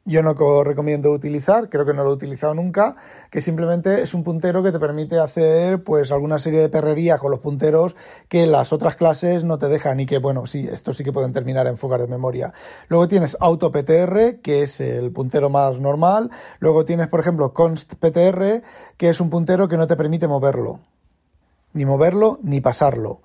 yo 0.07 0.23
no 0.23 0.35
recomiendo 0.63 1.11
utilizar, 1.11 1.69
creo 1.69 1.85
que 1.85 1.93
no 1.93 2.05
lo 2.05 2.11
he 2.11 2.15
utilizado 2.15 2.55
nunca, 2.55 2.95
que 3.29 3.41
simplemente 3.41 4.03
es 4.03 4.15
un 4.15 4.23
puntero 4.23 4.63
que 4.63 4.71
te 4.71 4.79
permite 4.79 5.19
hacer 5.19 5.83
pues 5.83 6.13
alguna 6.13 6.39
serie 6.39 6.61
de 6.61 6.69
perrerías 6.69 7.19
con 7.19 7.33
los 7.33 7.41
punteros 7.41 7.97
que 8.29 8.47
las 8.47 8.73
otras 8.73 8.95
clases 8.95 9.43
no 9.43 9.59
te 9.59 9.67
dejan 9.67 9.99
y 9.99 10.07
que 10.07 10.19
bueno, 10.19 10.47
sí, 10.47 10.69
esto 10.71 10.93
sí 10.93 11.03
que 11.03 11.13
pueden 11.13 11.33
terminar 11.33 11.67
en 11.67 11.77
fugas 11.77 12.01
de 12.01 12.07
memoria. 12.07 12.55
Luego 12.87 13.09
tienes 13.09 13.37
AutoPTR, 13.41 14.41
que 14.43 14.63
es 14.63 14.81
el 14.81 15.11
puntero 15.11 15.51
más 15.51 15.81
normal, 15.81 16.31
luego 16.61 16.85
tienes 16.85 17.09
por 17.09 17.19
ejemplo 17.19 17.53
ConstPTR, 17.53 18.63
que 18.97 19.09
es 19.09 19.21
un 19.21 19.29
puntero 19.29 19.67
que 19.67 19.77
no 19.77 19.89
te 19.89 19.97
permite 19.97 20.29
moverlo, 20.29 20.79
ni 21.73 21.85
moverlo 21.85 22.39
ni 22.45 22.61
pasarlo. 22.61 23.23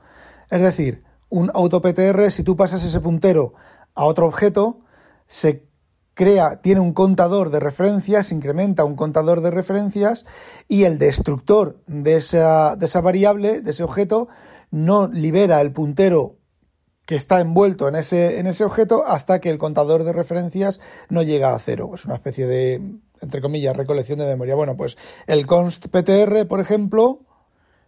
Es 0.49 0.63
decir, 0.63 1.03
un 1.29 1.51
AutoPTR, 1.53 2.31
si 2.31 2.43
tú 2.43 2.55
pasas 2.55 2.83
ese 2.83 2.99
puntero 2.99 3.53
a 3.93 4.05
otro 4.05 4.25
objeto, 4.25 4.79
se 5.27 5.69
crea, 6.13 6.61
tiene 6.61 6.81
un 6.81 6.93
contador 6.93 7.49
de 7.49 7.59
referencias, 7.59 8.31
incrementa 8.31 8.83
un 8.83 8.95
contador 8.95 9.41
de 9.41 9.51
referencias 9.51 10.25
y 10.67 10.83
el 10.83 10.97
destructor 10.97 11.77
de 11.87 12.17
esa, 12.17 12.75
de 12.75 12.85
esa 12.85 13.01
variable, 13.01 13.61
de 13.61 13.71
ese 13.71 13.83
objeto, 13.83 14.27
no 14.71 15.07
libera 15.07 15.61
el 15.61 15.71
puntero 15.71 16.37
que 17.05 17.15
está 17.15 17.41
envuelto 17.41 17.87
en 17.87 17.95
ese, 17.95 18.39
en 18.39 18.47
ese 18.47 18.63
objeto 18.63 19.03
hasta 19.05 19.39
que 19.39 19.49
el 19.49 19.57
contador 19.57 20.03
de 20.03 20.13
referencias 20.13 20.79
no 21.09 21.23
llega 21.23 21.53
a 21.53 21.59
cero. 21.59 21.91
Es 21.93 22.05
una 22.05 22.15
especie 22.15 22.47
de, 22.47 22.81
entre 23.19 23.41
comillas, 23.41 23.75
recolección 23.75 24.19
de 24.19 24.25
memoria. 24.25 24.55
Bueno, 24.55 24.77
pues 24.77 24.97
el 25.27 25.45
const 25.45 25.87
ptr, 25.87 26.47
por 26.47 26.59
ejemplo, 26.59 27.21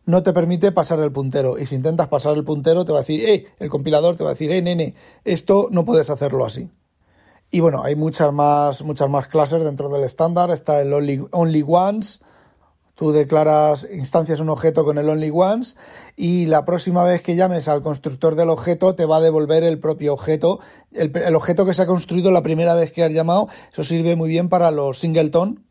no 0.05 0.23
te 0.23 0.33
permite 0.33 0.71
pasar 0.71 0.99
el 0.99 1.11
puntero. 1.11 1.57
Y 1.57 1.65
si 1.65 1.75
intentas 1.75 2.07
pasar 2.09 2.35
el 2.35 2.43
puntero, 2.43 2.83
te 2.85 2.91
va 2.91 2.99
a 2.99 3.01
decir, 3.01 3.23
eh, 3.23 3.45
el 3.59 3.69
compilador 3.69 4.15
te 4.15 4.23
va 4.23 4.31
a 4.31 4.33
decir, 4.33 4.51
eh, 4.51 4.61
nene, 4.61 4.95
esto 5.23 5.69
no 5.71 5.85
puedes 5.85 6.09
hacerlo 6.09 6.45
así. 6.45 6.69
Y 7.53 7.59
bueno, 7.59 7.83
hay 7.83 7.95
muchas 7.95 8.33
más, 8.33 8.81
muchas 8.83 9.07
más 9.11 9.27
clases 9.27 9.63
dentro 9.63 9.87
del 9.87 10.03
estándar. 10.03 10.49
Está 10.49 10.81
el 10.81 10.91
only, 10.91 11.23
only 11.29 11.63
once. 11.63 12.19
Tú 12.95 13.11
declaras, 13.11 13.87
instancias 13.93 14.39
un 14.39 14.49
objeto 14.49 14.83
con 14.83 14.97
el 14.97 15.07
only 15.07 15.29
once 15.31 15.77
y 16.15 16.47
la 16.47 16.65
próxima 16.65 17.03
vez 17.03 17.21
que 17.21 17.35
llames 17.35 17.67
al 17.67 17.83
constructor 17.83 18.33
del 18.33 18.49
objeto 18.49 18.95
te 18.95 19.05
va 19.05 19.17
a 19.17 19.21
devolver 19.21 19.63
el 19.63 19.77
propio 19.77 20.13
objeto, 20.13 20.61
el, 20.93 21.15
el 21.15 21.35
objeto 21.35 21.67
que 21.67 21.75
se 21.75 21.83
ha 21.83 21.85
construido 21.85 22.31
la 22.31 22.41
primera 22.41 22.73
vez 22.73 22.91
que 22.91 23.03
has 23.03 23.13
llamado. 23.13 23.47
Eso 23.71 23.83
sirve 23.83 24.15
muy 24.15 24.29
bien 24.29 24.49
para 24.49 24.71
los 24.71 24.97
singleton, 24.97 25.63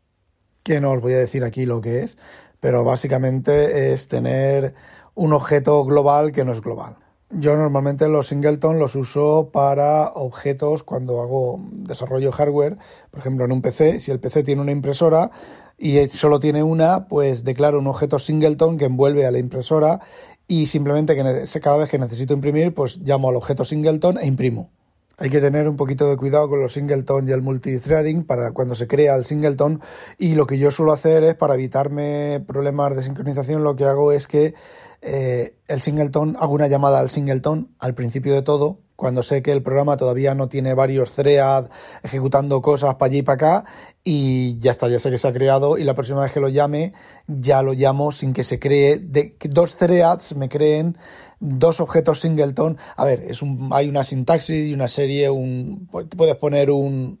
que 0.63 0.79
no 0.79 0.93
os 0.93 1.01
voy 1.01 1.15
a 1.15 1.17
decir 1.17 1.43
aquí 1.43 1.65
lo 1.65 1.81
que 1.81 2.03
es, 2.03 2.17
pero 2.61 2.85
básicamente 2.85 3.91
es 3.91 4.07
tener 4.07 4.73
un 5.15 5.33
objeto 5.33 5.83
global 5.83 6.31
que 6.31 6.45
no 6.45 6.53
es 6.53 6.61
global. 6.61 7.02
Yo 7.35 7.57
normalmente 7.57 8.07
los 8.09 8.27
singleton 8.27 8.77
los 8.77 8.95
uso 8.95 9.49
para 9.51 10.11
objetos 10.13 10.83
cuando 10.83 11.19
hago 11.19 11.59
desarrollo 11.71 12.31
hardware, 12.31 12.77
por 13.09 13.19
ejemplo 13.19 13.45
en 13.45 13.51
un 13.51 13.61
PC, 13.61 13.99
si 13.99 14.11
el 14.11 14.19
PC 14.19 14.43
tiene 14.43 14.61
una 14.61 14.71
impresora 14.71 15.31
y 15.75 15.97
solo 16.07 16.39
tiene 16.39 16.61
una, 16.61 17.07
pues 17.07 17.43
declaro 17.43 17.79
un 17.79 17.87
objeto 17.87 18.19
singleton 18.19 18.77
que 18.77 18.85
envuelve 18.85 19.25
a 19.25 19.31
la 19.31 19.39
impresora 19.39 19.99
y 20.47 20.67
simplemente 20.67 21.15
que 21.15 21.59
cada 21.59 21.77
vez 21.77 21.89
que 21.89 21.97
necesito 21.97 22.35
imprimir, 22.35 22.73
pues 22.75 22.99
llamo 22.99 23.29
al 23.29 23.35
objeto 23.35 23.65
singleton 23.65 24.19
e 24.19 24.27
imprimo. 24.27 24.69
Hay 25.17 25.29
que 25.29 25.41
tener 25.41 25.67
un 25.67 25.75
poquito 25.75 26.07
de 26.09 26.17
cuidado 26.17 26.49
con 26.49 26.59
los 26.59 26.73
singleton 26.73 27.27
y 27.27 27.31
el 27.31 27.41
multithreading 27.41 28.25
para 28.25 28.51
cuando 28.51 28.75
se 28.75 28.87
crea 28.87 29.15
el 29.15 29.25
singleton 29.25 29.79
y 30.17 30.35
lo 30.35 30.45
que 30.45 30.57
yo 30.59 30.69
suelo 30.69 30.91
hacer 30.91 31.23
es 31.23 31.35
para 31.35 31.53
evitarme 31.55 32.43
problemas 32.47 32.95
de 32.95 33.03
sincronización 33.03 33.63
lo 33.63 33.75
que 33.75 33.85
hago 33.85 34.11
es 34.11 34.27
que 34.27 34.55
eh, 35.03 35.55
el 35.67 35.81
singleton, 35.81 36.35
hago 36.39 36.53
una 36.53 36.67
llamada 36.67 36.99
al 36.99 37.09
singleton 37.09 37.75
al 37.79 37.93
principio 37.93 38.33
de 38.33 38.41
todo, 38.41 38.79
cuando 38.95 39.23
sé 39.23 39.41
que 39.41 39.51
el 39.51 39.61
programa 39.63 39.97
todavía 39.97 40.33
no 40.33 40.47
tiene 40.47 40.73
varios 40.73 41.15
threads 41.15 41.69
ejecutando 42.03 42.61
cosas 42.61 42.95
para 42.95 43.07
allí 43.09 43.17
y 43.17 43.21
para 43.23 43.35
acá, 43.35 43.65
y 44.03 44.57
ya 44.59 44.71
está, 44.71 44.87
ya 44.87 44.99
sé 44.99 45.11
que 45.11 45.17
se 45.17 45.27
ha 45.27 45.33
creado, 45.33 45.77
y 45.77 45.83
la 45.83 45.93
próxima 45.93 46.21
vez 46.21 46.31
que 46.31 46.39
lo 46.39 46.49
llame, 46.49 46.93
ya 47.27 47.61
lo 47.61 47.73
llamo 47.73 48.11
sin 48.11 48.33
que 48.33 48.43
se 48.43 48.59
cree, 48.59 48.99
de, 48.99 49.35
dos 49.49 49.75
threads 49.77 50.35
me 50.35 50.47
creen 50.49 50.97
dos 51.43 51.81
objetos 51.81 52.21
singleton. 52.21 52.77
A 52.95 53.05
ver, 53.05 53.19
es 53.21 53.41
un, 53.41 53.69
hay 53.73 53.89
una 53.89 54.03
sintaxis 54.03 54.69
y 54.69 54.73
una 54.73 54.87
serie, 54.87 55.29
un, 55.29 55.89
puedes 55.89 56.35
poner 56.37 56.71
un, 56.71 57.19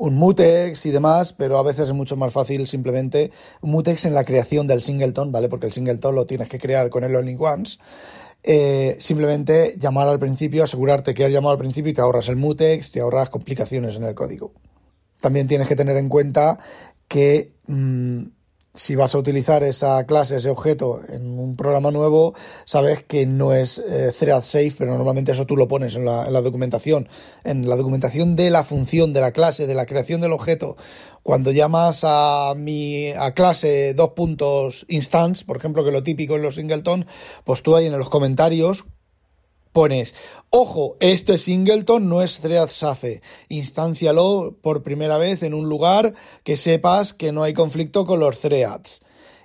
un 0.00 0.14
mutex 0.14 0.86
y 0.86 0.90
demás, 0.90 1.34
pero 1.34 1.58
a 1.58 1.62
veces 1.62 1.90
es 1.90 1.92
mucho 1.92 2.16
más 2.16 2.32
fácil 2.32 2.66
simplemente 2.66 3.30
un 3.60 3.70
mutex 3.70 4.06
en 4.06 4.14
la 4.14 4.24
creación 4.24 4.66
del 4.66 4.80
singleton, 4.80 5.30
¿vale? 5.30 5.50
Porque 5.50 5.66
el 5.66 5.72
singleton 5.72 6.14
lo 6.14 6.24
tienes 6.24 6.48
que 6.48 6.58
crear 6.58 6.88
con 6.88 7.04
el 7.04 7.14
only 7.14 7.36
once. 7.38 7.78
Eh, 8.42 8.96
simplemente 8.98 9.74
llamar 9.78 10.08
al 10.08 10.18
principio, 10.18 10.64
asegurarte 10.64 11.12
que 11.12 11.26
has 11.26 11.30
llamado 11.30 11.52
al 11.52 11.58
principio 11.58 11.90
y 11.90 11.92
te 11.92 12.00
ahorras 12.00 12.30
el 12.30 12.36
mutex, 12.36 12.92
te 12.92 13.00
ahorras 13.00 13.28
complicaciones 13.28 13.94
en 13.96 14.04
el 14.04 14.14
código. 14.14 14.54
También 15.20 15.46
tienes 15.46 15.68
que 15.68 15.76
tener 15.76 15.98
en 15.98 16.08
cuenta 16.08 16.58
que 17.06 17.52
mm, 17.66 18.22
si 18.74 18.94
vas 18.94 19.14
a 19.14 19.18
utilizar 19.18 19.64
esa 19.64 20.04
clase, 20.06 20.36
ese 20.36 20.50
objeto 20.50 21.00
en 21.08 21.38
un 21.38 21.56
programa 21.56 21.90
nuevo, 21.90 22.34
sabes 22.64 23.02
que 23.04 23.26
no 23.26 23.52
es 23.52 23.78
eh, 23.78 24.12
thread 24.16 24.42
safe, 24.42 24.74
pero 24.78 24.96
normalmente 24.96 25.32
eso 25.32 25.46
tú 25.46 25.56
lo 25.56 25.66
pones 25.66 25.96
en 25.96 26.04
la, 26.04 26.40
documentación, 26.40 27.08
en 27.44 27.68
la 27.68 27.76
documentación 27.76 28.36
de 28.36 28.50
la 28.50 28.62
función, 28.62 29.12
de 29.12 29.20
la 29.20 29.32
clase, 29.32 29.66
de 29.66 29.74
la 29.74 29.86
creación 29.86 30.20
del 30.20 30.32
objeto. 30.32 30.76
Cuando 31.22 31.50
llamas 31.52 32.02
a 32.04 32.54
mi 32.56 33.10
a 33.10 33.34
clase 33.34 33.92
dos 33.94 34.10
puntos 34.10 34.86
instance, 34.88 35.44
por 35.44 35.56
ejemplo, 35.56 35.84
que 35.84 35.90
lo 35.90 36.02
típico 36.02 36.36
en 36.36 36.42
los 36.42 36.54
singleton, 36.54 37.06
pues 37.44 37.62
tú 37.62 37.76
ahí 37.76 37.86
en 37.86 37.98
los 37.98 38.08
comentarios 38.08 38.84
pones, 39.72 40.14
ojo, 40.50 40.96
este 41.00 41.38
singleton 41.38 42.08
no 42.08 42.22
es 42.22 42.40
thread 42.40 42.68
safe, 42.68 43.22
instáncialo 43.48 44.56
por 44.60 44.82
primera 44.82 45.18
vez 45.18 45.42
en 45.42 45.54
un 45.54 45.68
lugar 45.68 46.14
que 46.44 46.56
sepas 46.56 47.14
que 47.14 47.32
no 47.32 47.42
hay 47.42 47.54
conflicto 47.54 48.04
con 48.04 48.20
los 48.20 48.40
threads. 48.40 49.00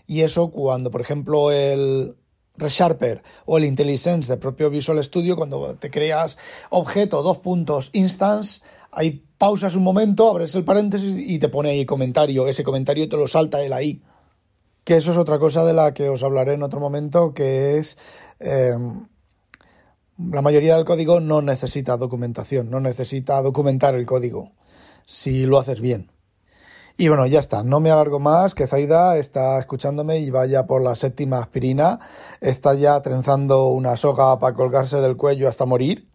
Y 0.07 0.21
eso 0.21 0.51
cuando, 0.51 0.91
por 0.91 1.01
ejemplo, 1.01 1.51
el 1.51 2.15
ReSharper 2.57 3.23
o 3.45 3.57
el 3.57 3.65
IntelliSense 3.65 4.31
de 4.31 4.37
propio 4.37 4.69
Visual 4.69 5.03
Studio, 5.03 5.35
cuando 5.35 5.75
te 5.75 5.89
creas 5.89 6.37
objeto, 6.69 7.23
dos 7.23 7.39
puntos, 7.39 7.89
instance, 7.93 8.61
ahí 8.91 9.23
pausas 9.37 9.75
un 9.75 9.83
momento, 9.83 10.29
abres 10.29 10.55
el 10.55 10.63
paréntesis 10.63 11.15
y 11.17 11.39
te 11.39 11.49
pone 11.49 11.71
ahí 11.71 11.85
comentario. 11.85 12.47
Ese 12.47 12.63
comentario 12.63 13.09
te 13.09 13.17
lo 13.17 13.27
salta 13.27 13.61
él 13.63 13.73
ahí. 13.73 14.01
Que 14.83 14.97
eso 14.97 15.11
es 15.11 15.17
otra 15.17 15.39
cosa 15.39 15.65
de 15.65 15.73
la 15.73 15.93
que 15.93 16.09
os 16.09 16.23
hablaré 16.23 16.53
en 16.53 16.63
otro 16.63 16.79
momento, 16.79 17.33
que 17.33 17.77
es... 17.77 17.97
Eh, 18.39 18.75
la 20.17 20.41
mayoría 20.41 20.75
del 20.75 20.85
código 20.85 21.19
no 21.19 21.41
necesita 21.41 21.97
documentación, 21.97 22.69
no 22.69 22.79
necesita 22.79 23.41
documentar 23.41 23.95
el 23.95 24.05
código, 24.05 24.51
si 25.05 25.45
lo 25.45 25.59
haces 25.59 25.81
bien. 25.81 26.11
Y 26.97 27.09
bueno, 27.09 27.25
ya 27.25 27.39
está, 27.39 27.63
no 27.63 27.81
me 27.81 27.91
alargo 27.91 28.19
más, 28.19 28.55
que 28.55 28.67
Zaida 28.67 29.17
está 29.17 29.59
escuchándome 29.59 30.19
y 30.19 30.29
vaya 30.29 30.65
por 30.65 30.81
la 30.81 30.95
séptima 30.95 31.39
aspirina, 31.39 31.99
está 32.39 32.73
ya 32.73 33.01
trenzando 33.01 33.67
una 33.67 33.97
soga 33.97 34.39
para 34.39 34.55
colgarse 34.55 35.01
del 35.01 35.17
cuello 35.17 35.49
hasta 35.49 35.65
morir. 35.65 36.07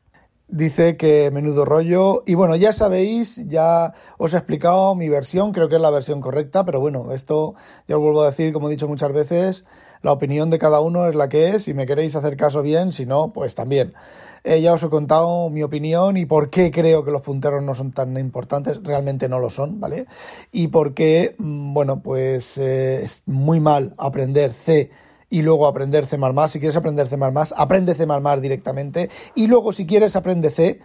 Dice 0.52 0.96
que 0.96 1.30
menudo 1.30 1.64
rollo. 1.64 2.24
Y 2.26 2.34
bueno, 2.34 2.56
ya 2.56 2.72
sabéis, 2.72 3.46
ya 3.46 3.94
os 4.18 4.34
he 4.34 4.36
explicado 4.36 4.96
mi 4.96 5.08
versión, 5.08 5.52
creo 5.52 5.68
que 5.68 5.76
es 5.76 5.80
la 5.80 5.90
versión 5.90 6.20
correcta, 6.20 6.64
pero 6.64 6.80
bueno, 6.80 7.12
esto 7.12 7.54
ya 7.86 7.96
os 7.96 8.02
vuelvo 8.02 8.22
a 8.22 8.26
decir, 8.26 8.52
como 8.52 8.66
he 8.66 8.72
dicho 8.72 8.88
muchas 8.88 9.12
veces, 9.12 9.64
la 10.02 10.10
opinión 10.10 10.50
de 10.50 10.58
cada 10.58 10.80
uno 10.80 11.06
es 11.06 11.14
la 11.14 11.28
que 11.28 11.50
es, 11.50 11.64
si 11.64 11.74
me 11.74 11.86
queréis 11.86 12.16
hacer 12.16 12.36
caso 12.36 12.62
bien, 12.62 12.92
si 12.92 13.06
no, 13.06 13.32
pues 13.32 13.54
también. 13.54 13.94
Eh, 14.42 14.60
ya 14.60 14.72
os 14.72 14.82
he 14.82 14.88
contado 14.88 15.50
mi 15.50 15.62
opinión 15.62 16.16
y 16.16 16.26
por 16.26 16.50
qué 16.50 16.72
creo 16.72 17.04
que 17.04 17.12
los 17.12 17.22
punteros 17.22 17.62
no 17.62 17.74
son 17.74 17.92
tan 17.92 18.16
importantes, 18.16 18.82
realmente 18.82 19.28
no 19.28 19.38
lo 19.38 19.50
son, 19.50 19.78
¿vale? 19.78 20.06
Y 20.50 20.68
por 20.68 20.94
qué, 20.94 21.36
mm, 21.38 21.74
bueno, 21.74 22.02
pues 22.02 22.58
eh, 22.58 23.04
es 23.04 23.22
muy 23.26 23.60
mal 23.60 23.94
aprender 23.98 24.52
C 24.52 24.90
y 25.30 25.42
luego 25.42 25.66
aprender 25.66 26.04
C++. 26.04 26.18
Si 26.48 26.58
quieres 26.58 26.76
aprender 26.76 27.06
C++, 27.06 27.16
aprende 27.56 27.94
C++ 27.94 28.06
directamente 28.40 29.08
y 29.34 29.46
luego 29.46 29.72
si 29.72 29.86
quieres 29.86 30.16
aprende 30.16 30.50
C, 30.50 30.80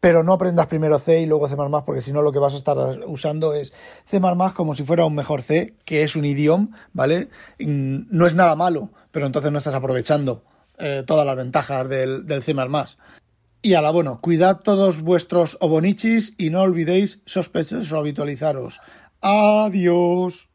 pero 0.00 0.24
no 0.24 0.32
aprendas 0.32 0.66
primero 0.66 0.98
C 0.98 1.20
y 1.20 1.26
luego 1.26 1.48
C++, 1.48 1.56
porque 1.86 2.02
si 2.02 2.12
no 2.12 2.20
lo 2.20 2.32
que 2.32 2.40
vas 2.40 2.54
a 2.54 2.56
estar 2.56 2.76
usando 3.06 3.54
es 3.54 3.72
C++ 4.04 4.20
como 4.54 4.74
si 4.74 4.82
fuera 4.82 5.06
un 5.06 5.14
mejor 5.14 5.42
C, 5.42 5.76
que 5.84 6.02
es 6.02 6.16
un 6.16 6.24
idioma, 6.24 6.76
¿vale? 6.92 7.28
No 7.58 8.26
es 8.26 8.34
nada 8.34 8.56
malo, 8.56 8.90
pero 9.10 9.26
entonces 9.26 9.52
no 9.52 9.58
estás 9.58 9.74
aprovechando 9.74 10.42
eh, 10.78 11.04
todas 11.06 11.24
las 11.24 11.36
ventajas 11.36 11.88
del, 11.88 12.26
del 12.26 12.42
C++. 12.42 12.54
Y 13.62 13.74
a 13.74 13.82
la 13.82 13.90
bueno, 13.90 14.16
cuidad 14.20 14.60
todos 14.60 15.02
vuestros 15.02 15.58
obonichis 15.60 16.32
y 16.38 16.48
no 16.48 16.62
olvidéis 16.62 17.20
sospechosos 17.26 17.92
o 17.92 17.98
habitualizaros. 17.98 18.80
Adiós. 19.20 20.49